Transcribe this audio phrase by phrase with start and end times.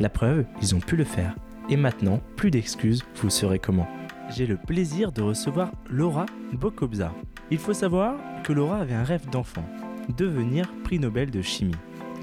[0.00, 1.36] La preuve, ils ont pu le faire.
[1.68, 3.88] Et maintenant, plus d'excuses, vous saurez comment.
[4.30, 7.12] J'ai le plaisir de recevoir Laura Bokobza.
[7.50, 9.64] Il faut savoir que Laura avait un rêve d'enfant,
[10.16, 11.76] devenir prix Nobel de chimie.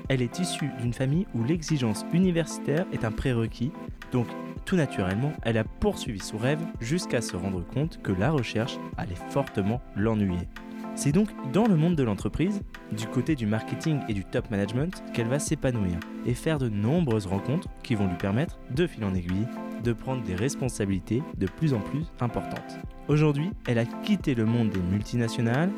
[0.09, 3.71] Elle est issue d'une famille où l'exigence universitaire est un prérequis,
[4.11, 4.27] donc
[4.65, 9.15] tout naturellement, elle a poursuivi son rêve jusqu'à se rendre compte que la recherche allait
[9.29, 10.47] fortement l'ennuyer.
[10.95, 15.03] C'est donc dans le monde de l'entreprise, du côté du marketing et du top management,
[15.13, 19.13] qu'elle va s'épanouir et faire de nombreuses rencontres qui vont lui permettre, de fil en
[19.13, 19.47] aiguille,
[19.83, 22.77] de prendre des responsabilités de plus en plus importantes.
[23.07, 25.71] Aujourd'hui, elle a quitté le monde des multinationales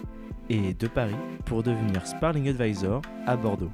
[0.49, 3.71] et de Paris pour devenir Sparling Advisor à Bordeaux.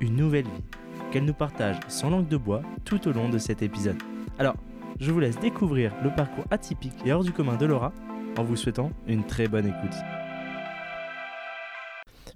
[0.00, 0.64] Une nouvelle vie
[1.12, 4.02] qu'elle nous partage sans langue de bois tout au long de cet épisode.
[4.38, 4.56] Alors,
[4.98, 7.92] je vous laisse découvrir le parcours atypique et hors du commun de Laura
[8.36, 10.23] en vous souhaitant une très bonne écoute.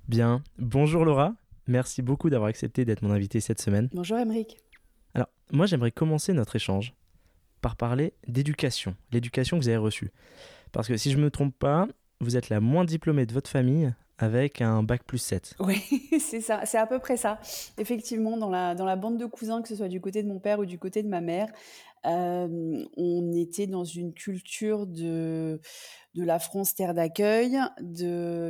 [0.08, 1.34] Bien, bonjour Laura,
[1.66, 3.90] merci beaucoup d'avoir accepté d'être mon invité cette semaine.
[3.92, 4.56] Bonjour Emeric.
[5.12, 6.94] Alors, moi j'aimerais commencer notre échange
[7.60, 10.10] par parler d'éducation, l'éducation que vous avez reçue.
[10.72, 11.86] Parce que si je ne me trompe pas,
[12.22, 15.56] vous êtes la moins diplômée de votre famille avec un bac plus 7.
[15.60, 15.82] Oui,
[16.20, 17.38] c'est ça, c'est à peu près ça.
[17.76, 20.38] Effectivement, dans la, dans la bande de cousins, que ce soit du côté de mon
[20.38, 21.48] père ou du côté de ma mère,
[22.04, 25.60] on était dans une culture de,
[26.14, 27.58] de la France terre d'accueil,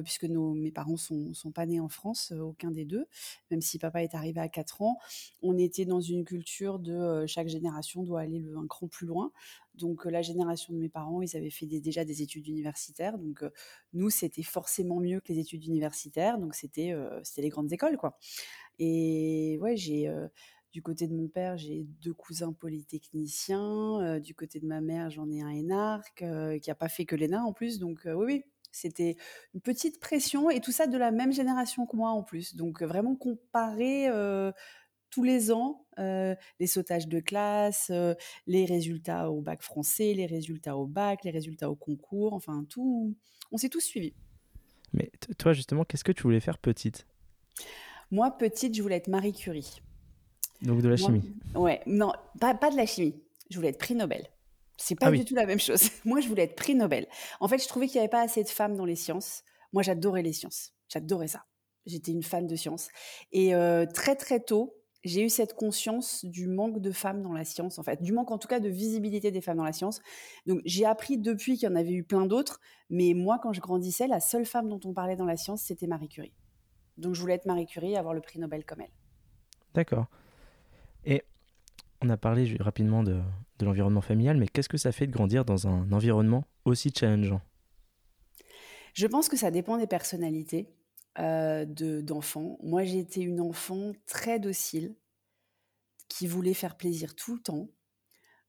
[0.04, 3.06] puisque nos, mes parents sont, sont pas nés en France, euh, aucun des deux,
[3.50, 4.98] même si papa est arrivé à 4 ans.
[5.42, 9.32] On était dans une culture de chaque génération doit aller le, un cran plus loin.
[9.74, 13.18] Donc la génération de mes parents, ils avaient fait déjà des études universitaires.
[13.18, 13.44] Donc
[13.92, 16.38] nous, c'était forcément mieux que les études universitaires.
[16.38, 18.18] Donc c'était c'était les grandes écoles, quoi.
[18.80, 20.10] Et ouais, j'ai
[20.72, 24.00] du côté de mon père, j'ai deux cousins polytechniciens.
[24.00, 27.06] Euh, du côté de ma mère, j'en ai un énarque euh, qui n'a pas fait
[27.06, 27.78] que l'ENA en plus.
[27.78, 29.16] Donc euh, oui, oui, c'était
[29.54, 32.54] une petite pression et tout ça de la même génération que moi en plus.
[32.54, 34.10] Donc vraiment comparer
[35.10, 37.90] tous les ans les sautages de classe,
[38.46, 43.16] les résultats au bac français, les résultats au bac, les résultats au concours, enfin tout,
[43.50, 44.12] on s'est tous suivis.
[44.92, 47.06] Mais toi justement, qu'est-ce que tu voulais faire petite?
[48.10, 49.80] Moi petite, je voulais être Marie Curie.
[50.62, 51.22] Donc de la chimie.
[51.54, 53.14] Ouais, non, pas, pas, de la chimie.
[53.50, 54.26] Je voulais être prix Nobel.
[54.76, 55.90] C'est pas ah du tout la même chose.
[56.04, 57.06] Moi, je voulais être prix Nobel.
[57.40, 59.42] En fait, je trouvais qu'il n'y avait pas assez de femmes dans les sciences.
[59.72, 60.72] Moi, j'adorais les sciences.
[60.88, 61.44] J'adorais ça.
[61.86, 62.88] J'étais une fan de sciences.
[63.32, 67.44] Et euh, très très tôt, j'ai eu cette conscience du manque de femmes dans la
[67.44, 70.00] science, en fait, du manque en tout cas de visibilité des femmes dans la science.
[70.46, 73.60] Donc j'ai appris depuis qu'il y en avait eu plein d'autres, mais moi quand je
[73.60, 76.34] grandissais, la seule femme dont on parlait dans la science, c'était Marie Curie.
[76.96, 78.92] Donc je voulais être Marie Curie et avoir le prix Nobel comme elle.
[79.74, 80.06] D'accord.
[81.08, 81.24] Et
[82.02, 83.20] on a parlé rapidement de,
[83.60, 87.40] l'environnement familial, mais qu'est-ce que ça fait de grandir dans un environnement aussi challengeant?
[88.94, 90.68] Je pense que ça dépend des personnalités
[91.18, 91.64] euh,
[92.02, 92.58] d'enfants.
[92.62, 94.94] Moi, j'ai été une enfant très docile,
[96.08, 97.68] qui voulait faire plaisir tout le temps.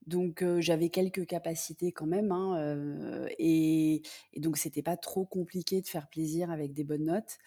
[0.08, 4.02] Donc euh, j'avais quelques capacités quand même, hein, euh, et,
[4.34, 7.38] et, donc c'était pas trop compliqué de faire plaisir avec des bonnes notes.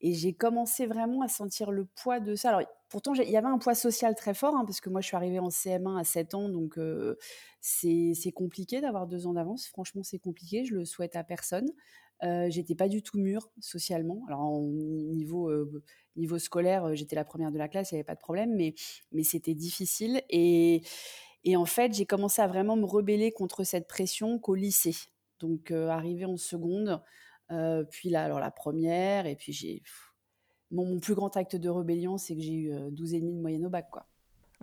[0.00, 2.50] Et j'ai commencé vraiment à sentir le poids de ça.
[2.50, 5.06] Alors Pourtant, il y avait un poids social très fort, hein, parce que moi, je
[5.06, 6.76] suis arrivée en CM1 à 7 ans, donc
[7.60, 9.68] c'est compliqué d'avoir deux ans d'avance.
[9.68, 11.70] Franchement, c'est compliqué, je le souhaite à personne.
[12.24, 14.24] Euh, j'étais pas du tout mûre socialement.
[14.26, 15.52] Alors, au niveau,
[16.16, 18.74] niveau scolaire, j'étais la première de la classe, il n'y avait pas de problème, mais,
[19.12, 20.22] mais c'était difficile.
[20.28, 20.82] Et,
[21.44, 24.96] et en fait, j'ai commencé à vraiment me rebeller contre cette pression qu'au lycée.
[25.38, 27.00] Donc, arrivée en seconde,
[27.90, 29.82] puis là, alors la première, et puis j'ai
[30.70, 33.70] mon, plus grand acte de rébellion, c'est que j'ai eu 12,5 euh, de moyenne au
[33.70, 34.06] bac, quoi.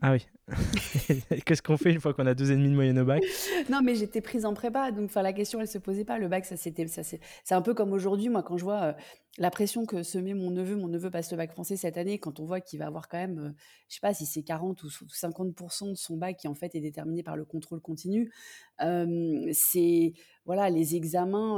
[0.01, 0.27] Ah oui.
[1.45, 3.23] Qu'est-ce qu'on fait une fois qu'on a 12,5 de moyenne au bac?
[3.69, 6.19] Non, mais j'étais prise en prépa, donc la question, elle se posait pas.
[6.19, 8.93] Le bac, ça c'était, ça c'est, un peu comme aujourd'hui, moi, quand je vois euh,
[9.39, 12.19] la pression que se met mon neveu, mon neveu passe le bac français cette année,
[12.19, 13.51] quand on voit qu'il va avoir quand même, euh,
[13.89, 16.81] je sais pas si c'est 40 ou 50% de son bac qui en fait est
[16.81, 18.31] déterminé par le contrôle continu.
[18.79, 20.13] c'est
[20.45, 21.57] voilà, les examens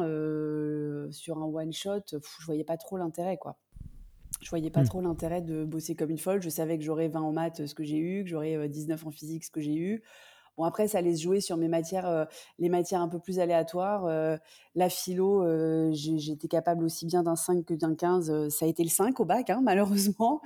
[1.11, 3.59] sur un one shot, je voyais pas trop l'intérêt, quoi.
[4.41, 4.87] Je voyais pas mmh.
[4.87, 6.41] trop l'intérêt de bosser comme une folle.
[6.41, 9.11] Je savais que j'aurais 20 en maths, ce que j'ai eu, que j'aurais 19 en
[9.11, 10.03] physique, ce que j'ai eu.
[10.57, 12.27] Bon, après, ça allait se jouer sur mes matières,
[12.57, 14.05] les matières un peu plus aléatoires.
[14.75, 15.45] la philo,
[15.93, 18.49] j'étais capable aussi bien d'un 5 que d'un 15.
[18.49, 20.41] ça a été le 5 au bac, hein, malheureusement.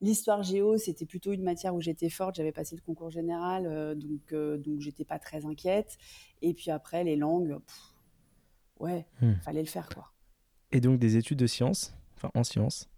[0.00, 2.34] L'histoire géo, c'était plutôt une matière où j'étais forte.
[2.34, 5.96] J'avais passé le concours général, donc, donc j'étais pas très inquiète.
[6.42, 7.56] Et puis après, les langues,
[8.80, 9.40] ouais, il hmm.
[9.42, 10.10] fallait le faire, quoi.
[10.70, 11.94] Et donc des études de sciences,
[12.34, 12.88] en sciences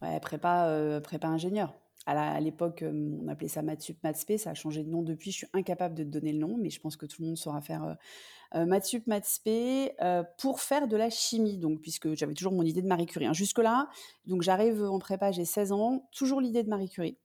[0.00, 1.74] Ouais, prépa, prépa ingénieur.
[2.04, 5.30] À l'époque, on appelait ça Matsup Matspé, ça a changé de nom depuis.
[5.30, 7.36] Je suis incapable de te donner le nom, mais je pense que tout le monde
[7.36, 7.94] saura faire euh,
[8.56, 9.04] euh, Matsup
[10.38, 11.58] pour faire de la chimie.
[11.58, 13.26] Donc, puisque j'avais toujours mon idée de Marie Curie.
[13.26, 13.32] Hein.
[13.32, 13.88] Jusque-là,
[14.26, 17.18] donc j'arrive en prépa, j'ai 16 ans, toujours l'idée de Marie Curie.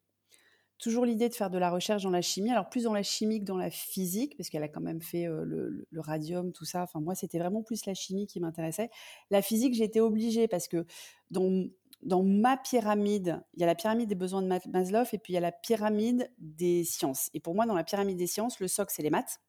[0.80, 3.40] Toujours l'idée de faire de la recherche dans la chimie, alors plus dans la chimie
[3.40, 6.84] que dans la physique, parce qu'elle a quand même fait le, le, radium, tout ça.
[6.84, 8.90] Enfin, moi, c'était vraiment plus la chimie qui m'intéressait.
[9.32, 10.86] La physique, j'étais obligée parce que
[11.32, 11.68] dans
[12.04, 15.36] dans ma pyramide, il y a la pyramide des besoins de Maslow et puis il
[15.36, 17.30] y a la pyramide des sciences.
[17.34, 19.40] Et pour moi, dans la pyramide des sciences, le socle, c'est les maths.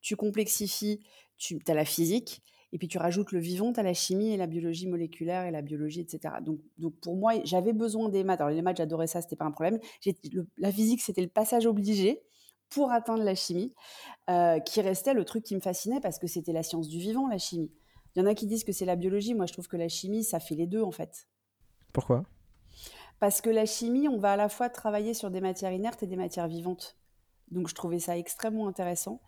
[0.00, 1.00] Tu complexifies,
[1.36, 2.42] tu as la physique,
[2.72, 5.50] et puis tu rajoutes le vivant, tu as la chimie et la biologie moléculaire et
[5.50, 6.34] la biologie, etc.
[6.42, 8.40] Donc, donc pour moi, j'avais besoin des maths.
[8.40, 9.78] Alors les maths, j'adorais ça, c'était pas un problème.
[10.58, 12.22] la physique, c'était le passage obligé
[12.68, 13.74] pour atteindre la chimie,
[14.28, 17.26] euh, qui restait le truc qui me fascinait parce que c'était la science du vivant,
[17.26, 17.72] la chimie.
[18.14, 19.34] Il y en a qui disent que c'est la biologie.
[19.34, 21.28] Moi, je trouve que la chimie, ça fait les deux, en fait.
[21.92, 22.24] Pourquoi?
[23.20, 26.06] Parce que la chimie, on va à la fois travailler sur des matières inertes et
[26.06, 26.96] des matières vivantes.
[27.50, 29.20] Donc je trouvais ça extrêmement intéressant.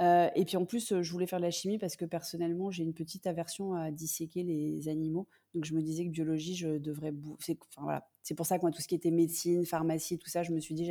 [0.00, 2.82] Euh, et puis en plus, je voulais faire de la chimie parce que personnellement, j'ai
[2.82, 5.28] une petite aversion à disséquer les animaux.
[5.54, 7.12] Donc je me disais que biologie, je devrais.
[7.38, 8.08] C'est enfin, voilà.
[8.36, 10.74] pour ça que moi, tout ce qui était médecine, pharmacie, tout ça, je me suis
[10.74, 10.90] dit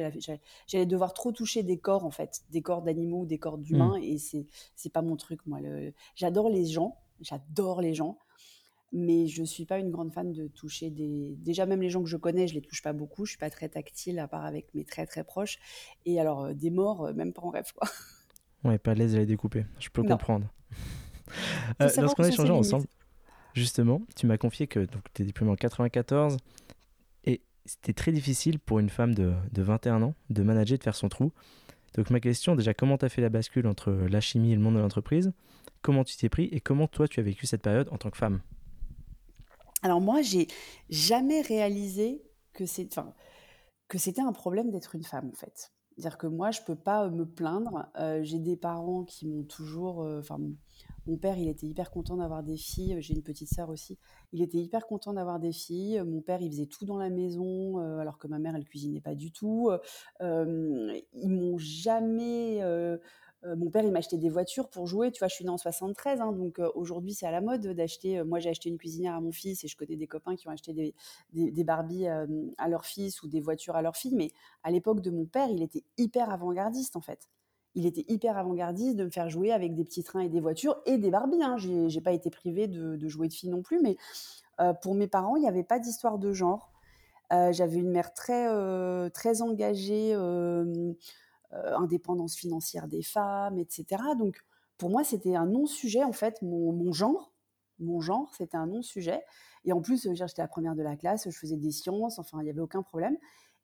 [0.67, 3.97] j'allais devoir trop toucher des corps en fait, des corps d'animaux ou des corps d'humains.
[3.97, 4.03] Mmh.
[4.03, 5.59] Et c'est c'est pas mon truc moi.
[6.15, 8.17] J'adore les gens, j'adore les gens
[8.93, 11.35] mais je ne suis pas une grande fan de toucher des.
[11.39, 13.25] Déjà, même les gens que je connais, je les touche pas beaucoup.
[13.25, 15.57] Je suis pas très tactile, à part avec mes très très proches.
[16.05, 17.87] Et alors, euh, des morts, euh, même pas en rêve, quoi.
[18.63, 19.65] Ouais, pas à l'aise à les découper.
[19.79, 20.47] Je peux comprendre.
[21.81, 22.85] euh, Lorsqu'on a échangé ensemble,
[23.53, 26.37] justement, tu m'as confié que tu es diplômé en 94
[27.25, 30.95] et c'était très difficile pour une femme de, de 21 ans de manager, de faire
[30.95, 31.33] son trou.
[31.95, 34.61] Donc, ma question, déjà, comment tu as fait la bascule entre la chimie et le
[34.61, 35.33] monde de l'entreprise?
[35.81, 38.17] Comment tu t'es pris et comment toi tu as vécu cette période en tant que
[38.17, 38.39] femme?
[39.83, 40.47] Alors moi, j'ai
[40.89, 42.99] jamais réalisé que c'était
[44.21, 45.71] un problème d'être une femme en fait.
[45.95, 47.87] C'est-à-dire que moi, je peux pas me plaindre.
[47.99, 50.39] Euh, j'ai des parents qui m'ont toujours, euh, enfin,
[51.05, 52.97] mon père, il était hyper content d'avoir des filles.
[52.99, 53.99] J'ai une petite sœur aussi.
[54.31, 56.01] Il était hyper content d'avoir des filles.
[56.03, 59.01] Mon père, il faisait tout dans la maison, euh, alors que ma mère, elle cuisinait
[59.01, 59.69] pas du tout.
[60.21, 62.61] ils m'ont jamais
[63.45, 65.11] euh, mon père, il m'achetait des voitures pour jouer.
[65.11, 67.67] Tu vois, je suis née en 73, hein, donc euh, aujourd'hui, c'est à la mode
[67.67, 68.19] d'acheter.
[68.19, 70.47] Euh, moi, j'ai acheté une cuisinière à mon fils et je connais des copains qui
[70.47, 70.93] ont acheté des,
[71.33, 74.15] des, Barbies à leur fils ou des voitures à leur fille.
[74.15, 74.29] Mais
[74.63, 77.29] à l'époque de mon père, il était hyper avant-gardiste, en fait.
[77.75, 80.81] Il était hyper avant-gardiste de me faire jouer avec des petits trains et des voitures
[80.85, 81.43] et des Barbies.
[81.43, 81.57] Hein.
[81.57, 83.97] J'ai pas été privée de, jouer de filles non plus, mais
[84.81, 86.71] pour mes parents, il n'y avait pas d'histoire de genre.
[87.31, 90.13] J'avais une mère très, très engagée
[91.77, 94.01] indépendance financière des femmes, etc.
[94.17, 94.43] Donc,
[94.77, 97.31] pour moi, c'était un non-sujet, en fait, mon, genre.
[97.79, 99.23] Mon genre, c'était un non-sujet.
[99.65, 102.45] Et en plus, j'étais la première de la classe, je faisais des sciences, enfin, il
[102.45, 103.17] n'y avait aucun problème.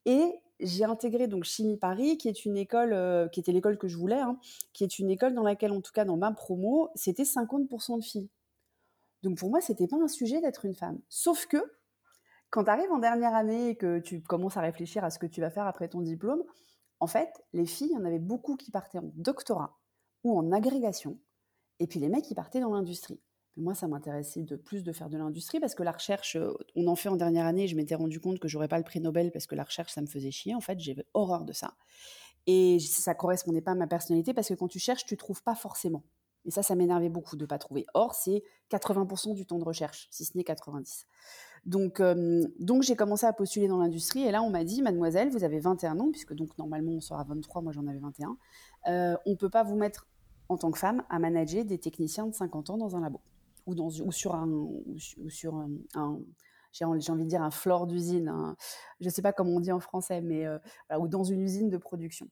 [0.06, 3.88] Et j'ai intégré donc Chimie Paris, qui est une école, euh, qui était l'école que
[3.88, 4.40] je voulais, hein,
[4.74, 8.04] qui est une école dans laquelle, en tout cas dans ma promo, c'était 50% de
[8.04, 8.30] filles.
[9.24, 11.00] Donc pour moi, c'était pas un sujet d'être une femme.
[11.10, 11.58] Sauf que
[12.50, 15.28] quand tu arrives en dernière année et que tu commences à réfléchir à ce que
[15.28, 16.44] tu vas faire après ton diplôme,
[17.00, 19.80] en fait, les filles, il y en avait beaucoup qui partaient en doctorat
[20.24, 21.18] ou en agrégation,
[21.80, 23.20] et puis les mecs qui partaient dans l'industrie.
[23.58, 26.88] moi, ça m'intéressait de plus de faire de l'industrie parce que la recherche, euh, on
[26.88, 27.68] en fait en dernière année.
[27.68, 30.02] Je m'étais rendu compte que j'aurais pas le prix Nobel parce que la recherche, ça
[30.02, 30.56] me faisait chier.
[30.56, 31.74] En fait, j'avais horreur de ça.
[32.48, 35.56] Et ça correspondait pas à ma personnalité parce que quand tu cherches, tu trouves pas
[35.56, 36.04] forcément.
[36.46, 37.86] Et ça, ça m'énervait beaucoup de pas trouver.
[37.94, 41.06] Or, c'est 80% du temps de recherche, si ce n'est 90.
[41.70, 42.02] Donc,
[42.60, 45.60] donc j'ai commencé à postuler dans l'industrie et là, on m'a dit, mademoiselle, vous avez
[45.60, 48.38] 21 ans, puisque donc normalement on sera 23, moi j'en avais 21.
[48.88, 50.08] Euh, on ne peut pas vous mettre
[50.48, 53.22] en tant que femme à manager des techniciens de 50 ans dans un labo
[53.68, 54.98] ou, dans, ou sur un, ou
[55.30, 56.20] sur un,
[56.74, 58.56] j'ai envie de dire un floor d'usine,
[59.00, 60.58] je ne sais pas comment on dit en français, mais euh,
[60.98, 62.28] ou dans une usine de production.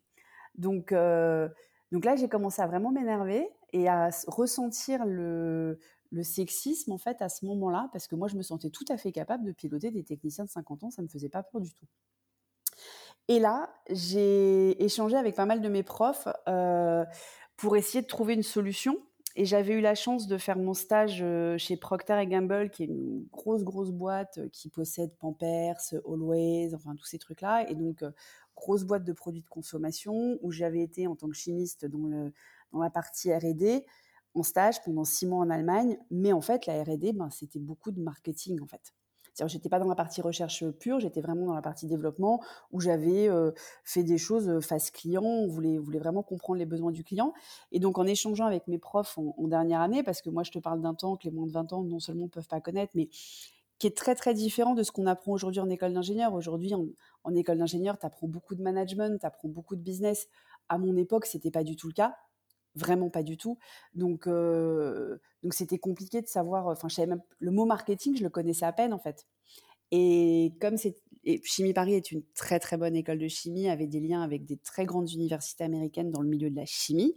[0.55, 1.47] Donc, euh,
[1.91, 5.77] donc là, j'ai commencé à vraiment m'énerver et à ressentir le,
[6.11, 8.97] le sexisme en fait à ce moment-là, parce que moi je me sentais tout à
[8.97, 11.73] fait capable de piloter des techniciens de 50 ans, ça me faisait pas peur du
[11.73, 11.85] tout.
[13.27, 17.03] Et là, j'ai échangé avec pas mal de mes profs euh,
[17.57, 18.97] pour essayer de trouver une solution.
[19.35, 21.23] et j'avais eu la chance de faire mon stage
[21.57, 27.05] chez Procter Gamble, qui est une grosse, grosse boîte qui possède Pampers, Always, enfin tous
[27.05, 27.69] ces trucs-là.
[27.69, 28.03] Et donc,
[28.57, 32.33] grosse boîte de produits de consommation où j'avais été en tant que chimiste dans, le,
[32.71, 33.85] dans la partie R&D
[34.37, 35.97] en stage pendant six mois en Allemagne.
[36.11, 38.93] Mais en fait, la R&D, ben, c'était beaucoup de marketing en fait.
[39.33, 42.41] C'est-à-dire, j'étais pas dans la partie recherche pure, j'étais vraiment dans la partie développement
[42.71, 43.29] où j'avais
[43.83, 45.21] fait des choses face client.
[45.21, 47.35] On voulait, vraiment comprendre les besoins du client.
[47.71, 50.49] Et donc, en échangeant avec mes profs en, en dernière année, parce que moi, je
[50.49, 52.61] te parle d'un temps que les moins de 20 ans non seulement ne peuvent pas
[52.61, 53.09] connaître, mais
[53.79, 56.33] qui est très très différent de ce qu'on apprend aujourd'hui en école d'ingénieur.
[56.33, 56.73] Aujourd'hui,
[57.23, 60.27] en, école d'ingénieur, tu apprends beaucoup de management, tu apprends beaucoup de business.
[60.69, 62.17] À mon époque, c'était pas du tout le cas,
[62.77, 63.57] vraiment pas du tout.
[63.93, 66.67] Donc donc c'était compliqué de savoir.
[66.67, 66.87] Enfin,
[67.39, 69.25] le mot marketing, je le connaissais à peine en fait.
[69.91, 70.95] Et comme c'est
[71.43, 74.57] Chimie Paris est une très très bonne école de chimie, avec des liens avec des
[74.57, 77.13] très grandes universités américaines dans le milieu de la chimie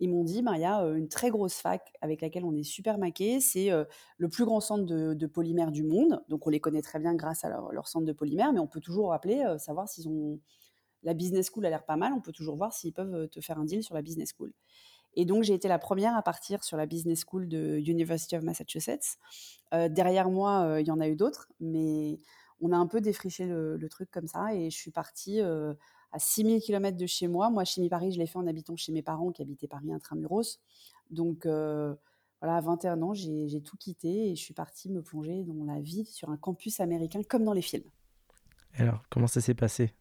[0.00, 2.64] ils m'ont dit, bah, il y a une très grosse fac avec laquelle on est
[2.64, 3.40] super maqué.
[3.40, 3.70] C'est
[4.18, 6.22] le plus grand centre de, polymères du monde.
[6.28, 8.80] Donc, on les connaît très bien grâce à leur, centre de polymères, mais on peut
[8.80, 10.40] toujours appeler, savoir s'ils ont.
[11.02, 12.14] La business school a l'air pas mal.
[12.14, 14.52] On peut toujours voir s'ils peuvent te faire un deal sur la business school.
[15.16, 18.42] Et donc, j'ai été la première à partir sur la business school de University of
[18.42, 19.18] Massachusetts.
[19.72, 22.18] derrière moi, il y en a eu d'autres, mais
[22.60, 24.54] on a un peu défriché le, le, truc comme ça.
[24.54, 27.50] Et je suis partie à 6000 km de chez moi.
[27.50, 30.60] Moi, Chimie Paris, je l'ai fait en habitant chez mes parents qui habitaient Paris intramuros.
[31.10, 31.92] Donc, euh,
[32.40, 35.80] voilà, à 21 ans, j'ai tout quitté et je suis partie me plonger dans la
[35.80, 37.90] vie sur un campus américain comme dans les films.
[38.74, 39.92] Alors, comment ça s'est passé?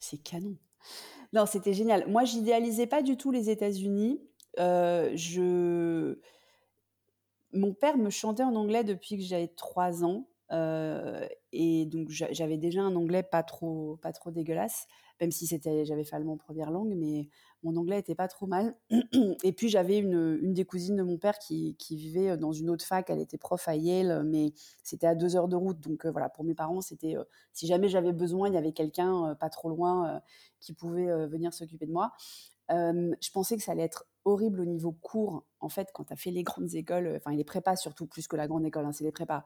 [0.00, 0.56] C'est canon.
[1.32, 2.08] Non, c'était génial.
[2.10, 4.20] Moi, j'idéalisais pas du tout les États-Unis.
[4.58, 6.18] Je...
[7.52, 10.26] Mon père me chantait en anglais depuis que j'avais 3 ans.
[11.52, 14.86] Et donc j'avais déjà un anglais pas trop, pas trop dégueulasse
[15.20, 17.28] même si j'avais fait allemand première langue, mais
[17.62, 18.76] mon anglais était pas trop mal.
[19.44, 22.68] Et puis j'avais une, une, des cousines de mon père qui, qui, vivait dans une
[22.70, 25.80] autre fac, elle était prof à Yale, mais c'était à deux heures de route.
[25.80, 27.16] Donc voilà, pour mes parents, c'était
[27.52, 30.20] si jamais j'avais besoin, il y avait quelqu'un pas trop loin
[30.60, 32.12] qui pouvait venir s'occuper de moi.
[32.68, 35.44] je pensais que ça allait être horrible au niveau cours.
[35.60, 38.36] En fait, quand tu as fait les grandes écoles, enfin les prépas surtout, plus que
[38.36, 39.44] la grande école, hein, c'est les prépas.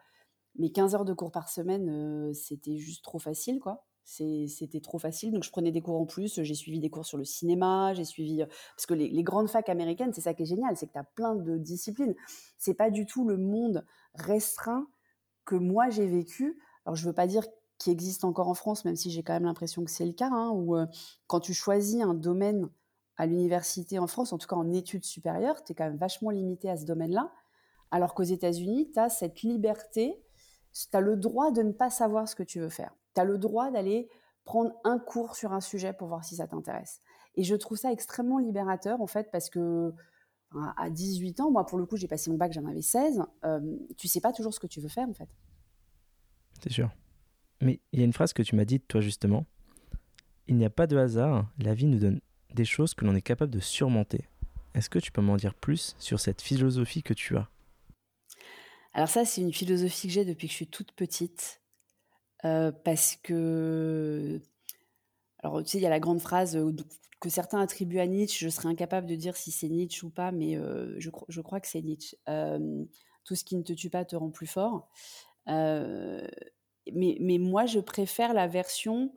[0.57, 5.33] Mais 15 heures de cours par semaine, c'était juste trop facile, quoi c'était trop facile.
[5.33, 6.43] Donc, je prenais des cours en plus.
[6.43, 7.93] J'ai suivi des cours sur le cinéma.
[7.95, 8.43] J'ai suivi.
[8.75, 11.05] Parce que les, grandes facs américaines, c'est ça qui est génial, c'est que tu as
[11.05, 12.15] plein de disciplines.
[12.57, 14.89] C'est pas du tout le monde restreint
[15.45, 16.59] que moi j'ai vécu.
[16.87, 17.45] Alors, je veux pas dire
[17.77, 20.31] qu'il existe encore en France, même si j'ai quand même l'impression que c'est le cas,
[20.33, 20.75] hein, où
[21.27, 22.69] quand tu choisis un domaine
[23.19, 26.31] à l'université en France, en tout cas en études supérieures, tu es quand même vachement
[26.31, 27.31] limité à ce domaine-là.
[27.91, 30.23] Alors qu'aux États-Unis, tu as cette liberté,
[30.73, 33.25] tu as le droit de ne pas savoir ce que tu veux faire tu as
[33.25, 34.09] le droit d'aller
[34.45, 37.01] prendre un cours sur un sujet pour voir si ça t'intéresse.
[37.35, 39.93] Et je trouve ça extrêmement libérateur, en fait, parce que
[40.79, 43.77] à 18 ans, moi, pour le coup, j'ai passé mon bac, j'en avais 16, euh,
[43.99, 45.29] tu sais pas toujours ce que tu veux faire, en fait.
[46.63, 46.91] C'est sûr.
[47.61, 49.45] Mais il y a une phrase que tu m'as dite, toi, justement.
[50.47, 52.21] Il n'y a pas de hasard, la vie nous donne
[52.55, 54.25] des choses que l'on est capable de surmonter.
[54.75, 57.49] Est-ce que tu peux m'en dire plus sur cette philosophie que tu as?
[58.93, 61.61] Alors ça, c'est une philosophie que j'ai depuis que je suis toute petite.
[62.45, 64.40] Euh, parce que,
[65.43, 66.59] alors tu sais, il y a la grande phrase
[67.21, 70.31] que certains attribuent à Nietzsche, je serais incapable de dire si c'est Nietzsche ou pas,
[70.31, 70.55] mais
[70.99, 72.17] je, je, crois que c'est Nietzsche.
[73.25, 74.88] tout ce qui ne te tue pas te rend plus fort.
[75.47, 79.12] mais, moi, je préfère la version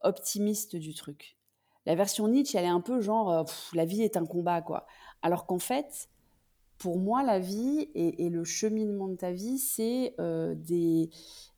[0.00, 1.36] optimiste du truc.
[1.86, 4.86] La version Nietzsche, elle est un peu genre, la vie est un combat, quoi.
[5.22, 6.08] Alors qu'en fait,
[6.78, 11.10] pour moi, la vie et, le cheminement de ta vie, c'est euh, des,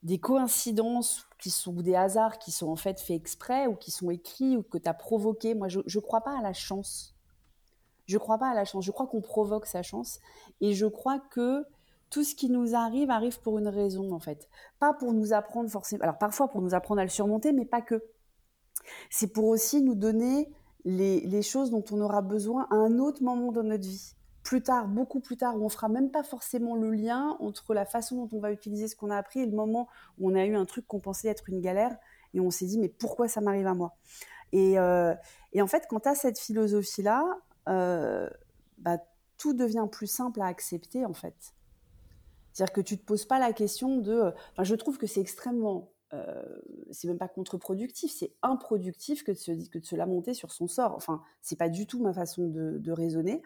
[0.03, 3.89] des, coïncidences qui sont ou des hasards qui sont en fait faits exprès ou qui
[3.89, 5.55] sont écrits ou que tu as provoqué.
[5.55, 7.15] Moi, je ne crois pas à la chance.
[8.05, 8.85] Je ne crois pas à la chance.
[8.85, 10.19] Je crois qu'on provoque sa chance
[10.61, 11.65] et je crois que
[12.11, 14.47] tout ce qui nous arrive arrive pour une raison en fait.
[14.79, 16.03] Pas pour nous apprendre forcément.
[16.03, 18.03] Alors parfois pour nous apprendre à le surmonter, mais pas que.
[19.09, 20.49] C'est pour aussi nous donner
[20.85, 24.87] les, choses dont on aura besoin à un autre moment dans notre vie plus tard,
[24.87, 28.37] beaucoup plus tard, où on fera même pas forcément le lien entre la façon dont
[28.37, 29.87] on va utiliser ce qu'on a appris et le moment
[30.19, 31.97] où on a eu un truc qu'on pensait être une galère
[32.35, 33.95] et on s'est dit mais pourquoi ça m'arrive à moi?
[34.51, 35.15] Et, euh,
[35.53, 37.25] et, en fait, quand tu as cette philosophie-là,
[37.67, 38.29] euh,
[38.77, 38.99] bah,
[39.37, 41.55] tout devient plus simple à accepter en fait.
[42.53, 44.31] C'est-à-dire que tu te poses pas la question de.
[44.51, 46.43] Enfin, je trouve que c'est extrêmement euh,
[46.91, 50.67] c'est même pas contre-productif, c'est improductif que de, se, que de se lamenter sur son
[50.67, 50.93] sort.
[50.95, 53.41] Enfin, c'est pas du tout ma façon de, raisonner.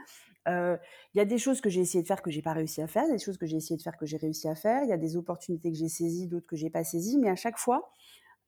[0.48, 0.78] Euh,
[1.14, 2.88] il y a des choses que j'ai essayé de faire que j'ai pas réussi à
[2.88, 4.84] faire, des choses que j'ai essayé de faire que j'ai réussi à faire.
[4.84, 7.36] Il y a des opportunités que j'ai saisies, d'autres que j'ai pas saisies, mais à
[7.36, 7.92] chaque fois,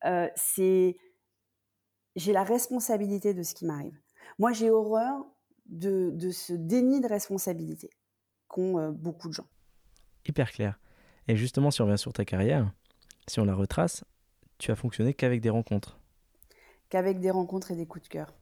[0.04, 0.96] euh, j'ai
[2.32, 3.98] la responsabilité de ce qui m'arrive.
[4.38, 5.24] Moi, j'ai horreur
[5.66, 7.90] de, de ce déni de responsabilité
[8.48, 9.46] qu'ont beaucoup de gens.
[10.26, 10.78] Hyper clair.
[11.28, 12.72] Et justement, si on revient sur ta carrière,
[13.28, 14.04] si on la retrace,
[14.58, 15.98] tu as fonctionné qu'avec des rencontres.
[16.88, 18.34] Qu'avec des rencontres et des coups de cœur.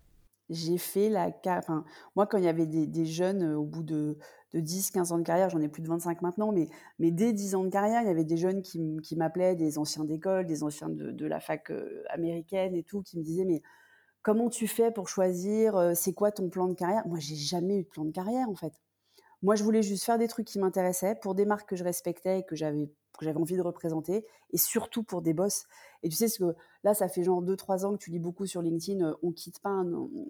[0.48, 1.30] J'ai fait la...
[1.46, 1.84] Enfin,
[2.16, 4.18] moi, quand il y avait des, jeunes euh, au bout de,
[4.52, 6.68] de 10, 15 ans de carrière, j'en ai plus de 25 maintenant, mais,
[6.98, 10.04] dès 10 ans de carrière, il y avait des jeunes qui, qui m'appelaient, des anciens
[10.04, 13.62] d'école, des anciens de, de la fac euh, américaine et tout, qui me disaient, mais
[14.22, 17.06] comment tu fais pour choisir, euh, c'est quoi ton plan de carrière?
[17.06, 18.72] Moi, j'ai jamais eu de plan de carrière, en fait.
[19.42, 22.40] Moi, je voulais juste faire des trucs qui m'intéressaient pour des marques que je respectais
[22.40, 25.66] et que j'avais que j'avais envie de représenter, et surtout pour des boss.
[26.02, 28.46] Et tu sais ce que là, ça fait genre 2-3 ans que tu lis beaucoup
[28.46, 29.82] sur LinkedIn, euh, on quitte pas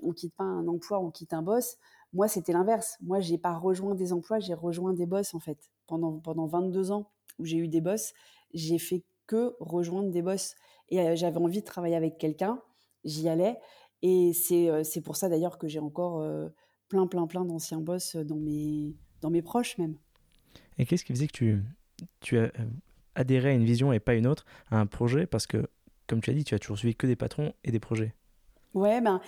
[0.03, 1.77] on quitte pas un emploi, on quitte un boss.
[2.13, 2.97] Moi, c'était l'inverse.
[3.01, 5.71] Moi, j'ai pas rejoint des emplois, j'ai rejoint des boss en fait.
[5.87, 8.13] Pendant pendant 22 ans où j'ai eu des boss,
[8.53, 10.55] j'ai fait que rejoindre des boss.
[10.89, 12.61] Et euh, j'avais envie de travailler avec quelqu'un,
[13.05, 13.59] j'y allais.
[14.03, 16.25] Et c'est euh, pour ça d'ailleurs que j'ai encore
[16.89, 19.97] plein plein plein d'anciens boss dans mes dans mes proches même.
[20.79, 21.63] Et qu'est-ce qui faisait que tu
[22.21, 22.51] tu as euh,
[23.15, 25.69] adhéré à une vision et pas une autre, à un projet Parce que,
[26.07, 28.15] comme tu as dit, tu as toujours suivi que des patrons et des projets.
[28.75, 29.21] Ouais, ben.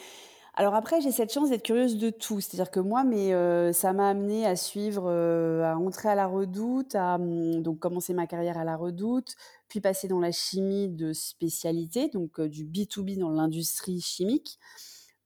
[0.55, 2.41] Alors après, j'ai cette chance d'être curieuse de tout.
[2.41, 6.26] C'est-à-dire que moi, mais euh, ça m'a amené à suivre, euh, à entrer à la
[6.26, 9.35] Redoute, à hum, donc commencer ma carrière à la Redoute,
[9.69, 14.59] puis passer dans la chimie de spécialité, donc du B2B dans l'industrie chimique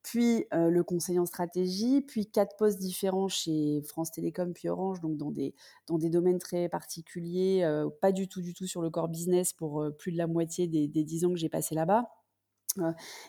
[0.07, 5.17] puis le conseiller en stratégie, puis quatre postes différents chez France Télécom puis Orange, donc
[5.17, 5.53] dans des,
[5.85, 9.85] dans des domaines très particuliers, pas du tout, du tout sur le core business pour
[9.99, 12.05] plus de la moitié des, 10 ans que j'ai passé là-bas.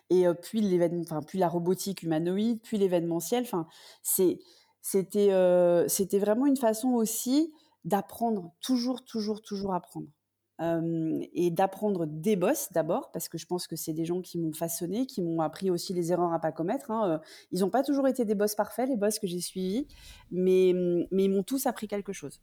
[0.08, 3.42] et puis l'événement, enfin puis la robotique humanoïde, puis l'événementiel.
[3.42, 3.66] Enfin,
[4.04, 4.38] c'est,
[4.80, 5.32] c'était,
[5.88, 7.52] c'était vraiment une façon aussi
[7.85, 10.06] d'apprendre, toujours, toujours, toujours apprendre
[10.60, 14.52] et d'apprendre des boss d'abord, parce que je pense que c'est des gens qui m'ont
[14.52, 16.90] façonné, qui m'ont appris aussi les erreurs à pas commettre.
[16.90, 17.20] Hein,
[17.52, 19.86] ils n'ont pas toujours été des boss parfaits, les boss que j'ai suivis,
[20.30, 20.72] mais,
[21.12, 22.40] mais ils m'ont tous appris quelque chose.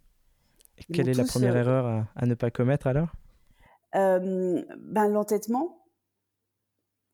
[0.93, 3.09] quelle est la première erreur à, ne pas commettre alors?
[3.93, 5.81] Ben, L'entêtement.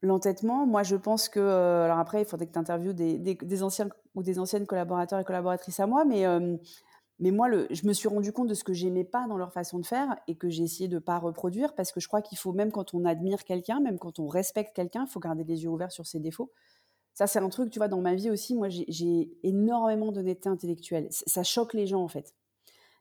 [0.04, 1.40] L'entêtement, moi je pense que.
[1.40, 5.24] alors après, il faudrait que tu interviewes des, des, anciens ou des anciennes collaborateurs et
[5.24, 6.26] collaboratrices à moi, mais
[7.22, 9.78] mais moi, je me suis rendu compte de ce que j'aimais pas dans leur façon
[9.78, 12.52] de faire et que j'ai essayé de pas reproduire parce que je crois qu'il faut,
[12.52, 15.70] même quand on admire quelqu'un, même quand on respecte quelqu'un, il faut garder les yeux
[15.70, 16.52] ouverts sur ses défauts.
[17.14, 21.08] Ça, c'est un truc, tu vois, dans ma vie aussi, moi, j'ai énormément d'honnêteté intellectuelle.
[21.12, 22.34] Ça choque les gens, en fait.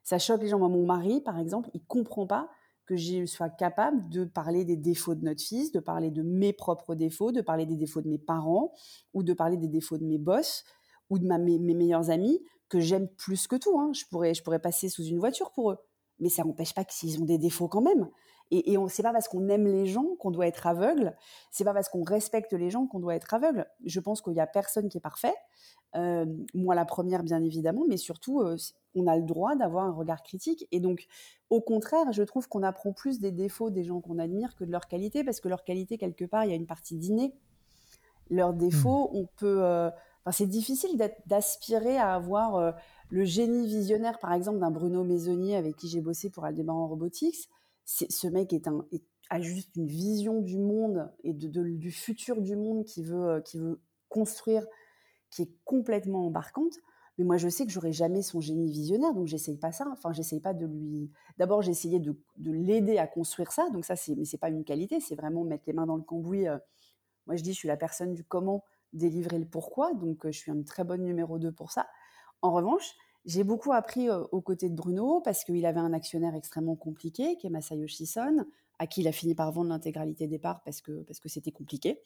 [0.03, 0.59] Ça choque les gens.
[0.59, 2.47] Moi, mon mari, par exemple, il comprend pas
[2.85, 6.53] que je sois capable de parler des défauts de notre fils, de parler de mes
[6.53, 8.71] propres défauts, de parler des défauts de mes parents,
[9.15, 10.63] ou de parler des défauts de mes boss,
[11.09, 12.39] ou de mes, mes meilleurs amis,
[12.71, 13.77] que j'aime plus que tout.
[13.79, 13.91] Hein.
[13.93, 15.77] Je, pourrais, je pourrais passer sous une voiture pour eux.
[16.19, 18.09] Mais ça n'empêche pas qu'ils ont des défauts quand même.
[18.51, 21.15] Et, et on c'est pas parce qu'on aime les gens qu'on doit être aveugle.
[21.51, 23.65] C'est pas parce qu'on respecte les gens qu'on doit être aveugle.
[23.85, 25.33] Je pense qu'il y a personne qui est parfait.
[25.95, 28.55] Euh, moi, la première, bien évidemment, mais surtout, euh,
[28.95, 30.67] on a le droit d'avoir un regard critique.
[30.71, 31.07] Et donc,
[31.49, 34.71] au contraire, je trouve qu'on apprend plus des défauts des gens qu'on admire que de
[34.71, 37.33] leurs qualités, parce que leur qualité, quelque part, il y a une partie d'inné.
[38.29, 39.17] Leurs défauts, mmh.
[39.17, 39.89] on peut, euh,
[40.29, 42.71] c'est difficile d'aspirer à avoir euh,
[43.09, 47.49] le génie visionnaire, par exemple, d'un Bruno Maisonnier avec qui j'ai bossé pour Aldebaran Robotics.
[47.85, 48.55] Ce mec
[49.29, 53.81] a juste une vision du monde et du futur du monde qui veut, euh, veut
[54.09, 54.65] construire,
[55.31, 56.73] qui est complètement embarquante.
[57.17, 59.85] Mais moi, je sais que j'aurai jamais son génie visionnaire, donc j'essaye pas ça.
[59.91, 61.11] Enfin, j'essaye pas de lui.
[61.37, 63.69] D'abord, j'ai essayé de, de l'aider à construire ça.
[63.71, 66.03] Donc ça, c'est, mais c'est pas une qualité, c'est vraiment mettre les mains dans le
[66.03, 66.47] cambouis.
[66.47, 66.57] Euh.
[67.27, 70.51] Moi, je dis, je suis la personne du comment délivrer le pourquoi, donc je suis
[70.51, 71.87] un très bonne numéro 2 pour ça.
[72.41, 76.75] En revanche, j'ai beaucoup appris aux côtés de Bruno parce qu'il avait un actionnaire extrêmement
[76.75, 78.45] compliqué, qui est Masayoshi Son,
[78.81, 81.51] à qui il a fini par vendre l'intégralité des parts parce que parce que c'était
[81.51, 82.01] compliqué.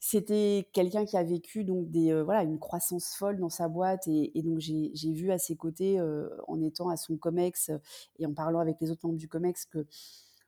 [0.00, 4.32] c'était quelqu'un qui a vécu donc des voilà une croissance folle dans sa boîte et,
[4.42, 6.00] donc j'ai vu à ses côtés
[6.48, 7.70] en étant à son comex
[8.18, 9.86] et en parlant avec les autres membres du comex que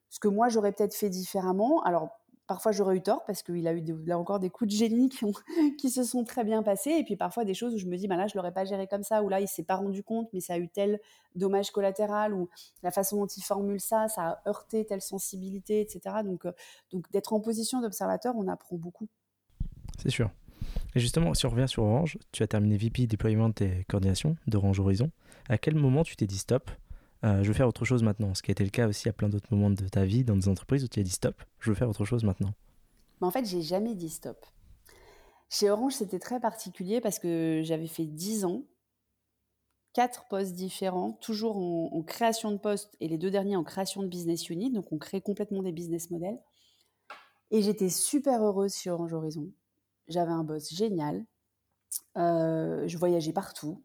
[0.09, 1.83] ce que moi j'aurais peut-être fait différemment.
[1.83, 2.09] Alors
[2.53, 5.09] Parfois, j'aurais eu tort parce qu'il a eu là encore des coups de génie
[5.79, 6.91] qui, se sont très bien passés.
[6.91, 8.87] Et puis parfois, des choses où je me dis, bah là, je l'aurais pas géré
[8.87, 11.01] comme ça, ou là, il s'est pas rendu compte, mais ça a eu tel
[11.35, 12.51] dommage collatéral, ou
[12.83, 16.17] la façon dont il formule ça, ça a heurté telle sensibilité, etc.
[16.27, 16.53] Donc, euh,
[16.93, 19.09] donc d'être en position d'observateur, on apprend beaucoup.
[20.03, 20.31] C'est sûr.
[20.95, 24.79] Et justement, si on revient sur Orange, tu as terminé VP déploiement et coordination d'Orange
[24.79, 25.11] Horizon.
[25.49, 26.71] À quel moment tu t'es dit stop?
[27.25, 28.35] Euh, je veux faire autre chose maintenant.
[28.35, 30.37] Ce qui a été le cas aussi à plein d'autres moments de ta vie, dans
[30.37, 32.53] des entreprises où tu as dit stop, je veux faire autre chose maintenant.
[33.21, 34.45] Mais en fait, j'ai jamais dit stop.
[35.49, 38.65] Chez Orange, c'était très particulier parce que j'avais fait 10 ans,
[39.93, 44.09] quatre postes différents, toujours en, création de postes et les deux derniers en création de
[44.09, 44.73] business unit.
[44.73, 46.39] Donc, on crée complètement des business models.
[47.51, 49.53] Et j'étais super heureuse chez Orange Horizon.
[50.09, 51.25] J'avais un boss génial.
[52.17, 53.81] je voyageais partout.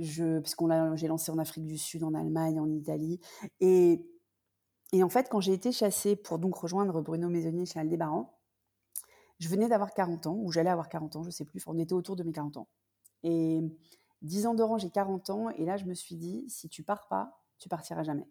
[0.00, 3.20] Je, puisqu'on j'ai lancé en Afrique du Sud, en Allemagne, en Italie.
[3.60, 4.00] Et,
[4.92, 8.34] et en fait, quand j'ai été chassée pour donc rejoindre Bruno Maisonnier chez Aldébaran,
[9.38, 11.62] je venais d'avoir 40 ans, ou j'allais avoir 40 ans, je sais plus.
[11.66, 12.68] on était autour de mes 40 ans.
[13.22, 13.60] Et
[14.22, 15.50] 10 ans d'orange, j'ai 40 ans.
[15.50, 18.28] Et là, je me suis dit, si tu pars pas, tu partiras jamais.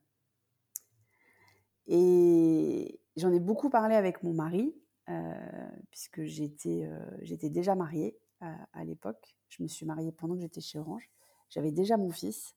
[1.88, 4.76] Et j'en ai beaucoup parlé avec mon mari,
[5.10, 9.36] euh, puisque euh, j'étais déjà mariée à, l'époque.
[9.50, 11.10] Je me suis mariée pendant que j'étais chez Orange.
[11.50, 12.56] J'avais déjà mon fils,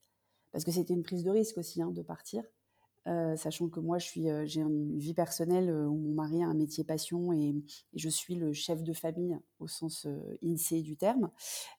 [0.52, 2.44] parce que c'était une prise de risque aussi hein, de partir.
[3.09, 6.55] Euh, sachant que moi, je suis, j'ai une vie personnelle où mon mari a un
[6.55, 7.55] métier passion et,
[7.94, 10.07] je suis le chef de famille au sens
[10.42, 11.31] INSEE du terme.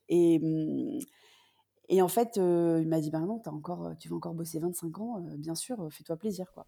[0.09, 0.99] Et, hum,
[1.89, 4.99] et en fait, il m'a dit, bah non, as encore, tu vas encore bosser 25
[4.99, 6.51] ans, bien sûr, fais-toi plaisir.
[6.53, 6.65] quoi.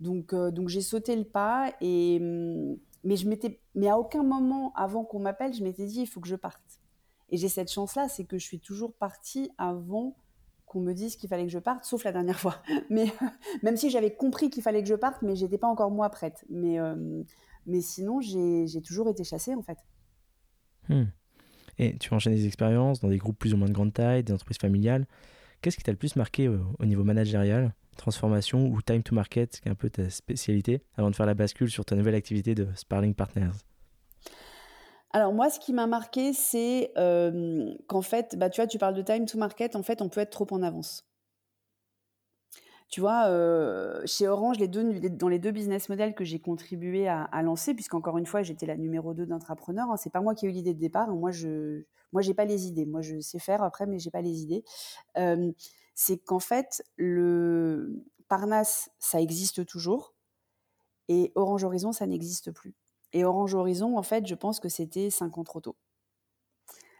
[0.00, 3.28] Donc, donc j'ai sauté le pas et, hum, mais je
[3.74, 6.80] mais à aucun moment avant qu'on m'appelle, je m'étais dit il faut que je parte.
[7.28, 10.16] Et j'ai cette chance-là, c'est que je suis toujours partie avant
[10.64, 12.62] qu'on me dise qu'il fallait que je parte, sauf la dernière fois.
[12.90, 13.06] Mais
[13.62, 16.44] même si j'avais compris qu'il fallait que je parte, mais j'étais pas encore moi prête.
[16.50, 17.22] Mais, euh,
[17.66, 19.78] mais sinon, j'ai toujours été chassée en fait.
[20.88, 21.04] Hmm.
[21.78, 24.32] Et tu enchaînes des expériences dans des groupes plus ou moins de grande taille, des
[24.32, 25.06] entreprises familiales.
[25.60, 29.60] Qu'est-ce qui t'a le plus marqué euh, au niveau managérial transformation ou time to market,
[29.60, 32.54] qui est un peu ta spécialité, avant de faire la bascule sur ta nouvelle activité
[32.54, 33.58] de Sparling Partners?
[35.16, 38.92] Alors moi, ce qui m'a marqué, c'est euh, qu'en fait, bah, tu vois, tu parles
[38.94, 41.06] de time to market, en fait, on peut être trop en avance.
[42.90, 47.72] Tu vois, euh, chez Orange, dans les deux business models que j'ai contribué à, lancer,
[47.72, 50.52] puisqu'encore une fois, j'étais la numéro 2 d'entrepreneur, hein, c'est pas moi qui ai eu
[50.52, 51.08] l'idée de départ.
[51.08, 52.84] Moi, je moi, j'ai pas les idées.
[52.84, 54.64] Moi, je sais faire après, mais j'ai pas les idées.
[55.16, 55.50] Euh,
[55.94, 60.14] c'est qu'en fait, le Parnasse, ça existe toujours,
[61.08, 62.74] et Orange Horizon, ça n'existe plus.
[63.16, 65.74] Et Orange Horizon, en fait, je pense que c'était 5 ans trop tôt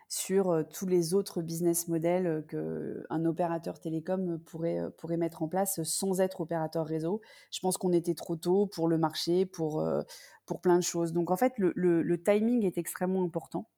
[0.09, 5.49] sur euh, tous les autres business models qu'un opérateur télécom pourrait, euh, pourrait mettre en
[5.49, 7.21] place sans être opérateur réseau.
[7.51, 10.03] Je pense qu'on était trop tôt pour le marché, pour, euh,
[10.47, 11.13] pour plein de choses.
[11.13, 13.69] Donc en fait, le timing est extrêmement important.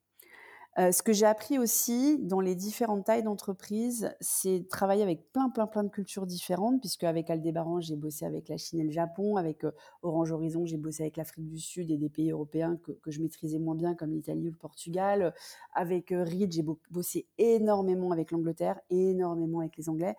[0.79, 5.49] Euh, ce que j'ai appris aussi dans les différentes tailles d'entreprise, c'est travailler avec plein,
[5.49, 8.91] plein, plein de cultures différentes, puisque avec Aldébaran, j'ai bossé avec la Chine et le
[8.91, 9.71] Japon, avec euh,
[10.03, 13.59] Orange Horizon, j'ai bossé avec l'Afrique du Sud et des pays européens que, je maîtrisais
[13.59, 15.33] moins bien, comme l'Italie ou le Portugal.
[15.73, 20.15] Avec euh, Reed, j'ai bossé énormément avec l'Angleterre, énormément avec les Anglais.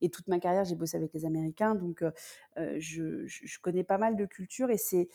[0.00, 2.04] Et toute ma carrière, j'ai bossé avec les Américains, donc
[2.56, 4.68] je, je, connais pas mal de cultures.
[4.70, 5.08] Et,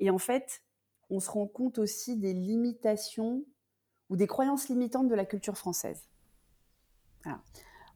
[0.00, 0.60] et en fait,
[1.08, 3.44] on se rend compte aussi des limitations
[4.10, 6.08] ou des croyances limitantes de la culture française.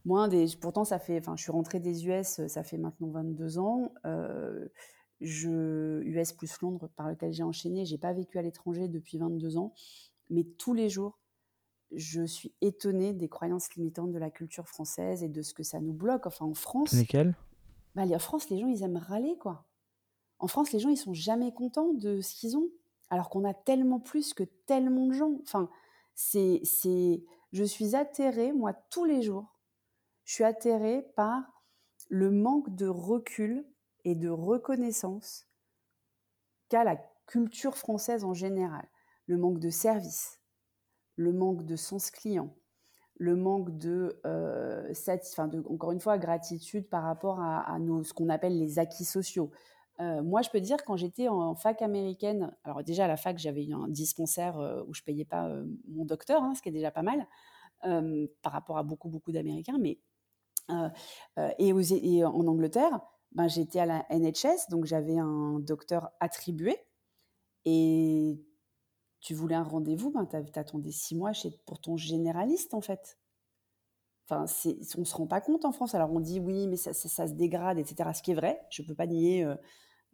[0.05, 3.59] Moi, des, pourtant, ça fait, enfin, je suis rentrée des US, ça fait maintenant 22
[3.59, 3.93] ans.
[4.07, 4.69] Euh,
[5.21, 7.85] je, US plus Londres, par lequel j'ai enchaîné.
[7.85, 9.75] J'ai pas vécu à l'étranger depuis 22 ans,
[10.31, 11.19] mais tous les jours,
[11.93, 15.81] je suis étonnée des croyances limitantes de la culture française et de ce que ça
[15.81, 16.27] nous bloque.
[16.27, 16.93] Enfin, en France.
[16.93, 17.37] Lesquelles?
[17.95, 19.67] bah, En France, les gens, ils aiment râler, quoi.
[20.39, 22.69] En France, les gens, ils sont jamais contents de ce qu'ils ont,
[23.11, 25.37] alors qu'on a tellement plus que tellement de gens.
[25.43, 25.69] Enfin,
[26.19, 29.57] c'est, je suis atterrée, moi, tous les jours,
[30.25, 31.45] je suis atterrée par
[32.09, 33.65] le manque de recul
[34.05, 35.47] et de reconnaissance
[36.69, 38.89] qu'a la culture française en général.
[39.27, 40.41] Le manque de service,
[41.15, 42.53] le manque de sens client,
[43.19, 44.93] le manque de, euh,
[45.69, 49.53] encore une fois, gratitude par rapport à, ce qu'on appelle les acquis sociaux.
[50.01, 53.37] Euh, moi, je peux dire, quand j'étais en fac américaine, alors déjà à la fac,
[53.39, 56.69] j'avais eu un dispensaire euh, où je payais pas euh, mon docteur, hein, ce qui
[56.69, 57.27] est déjà pas mal
[58.43, 59.79] par rapport à beaucoup, beaucoup d'Américains.
[59.79, 60.01] Mais
[61.59, 66.77] et, en Angleterre, ben, j'étais à la NHS, donc j'avais un docteur attribué.
[67.65, 68.45] Et
[69.21, 73.17] tu voulais un rendez-vous, ben, tu attendais six mois chez, pour ton généraliste, en fait.
[74.29, 74.45] Enfin,
[74.97, 75.95] on ne se rend pas compte en France.
[75.95, 78.11] Alors on dit oui, mais ça, se dégrade, etc.
[78.13, 79.47] Ce qui est vrai, je ne peux pas nier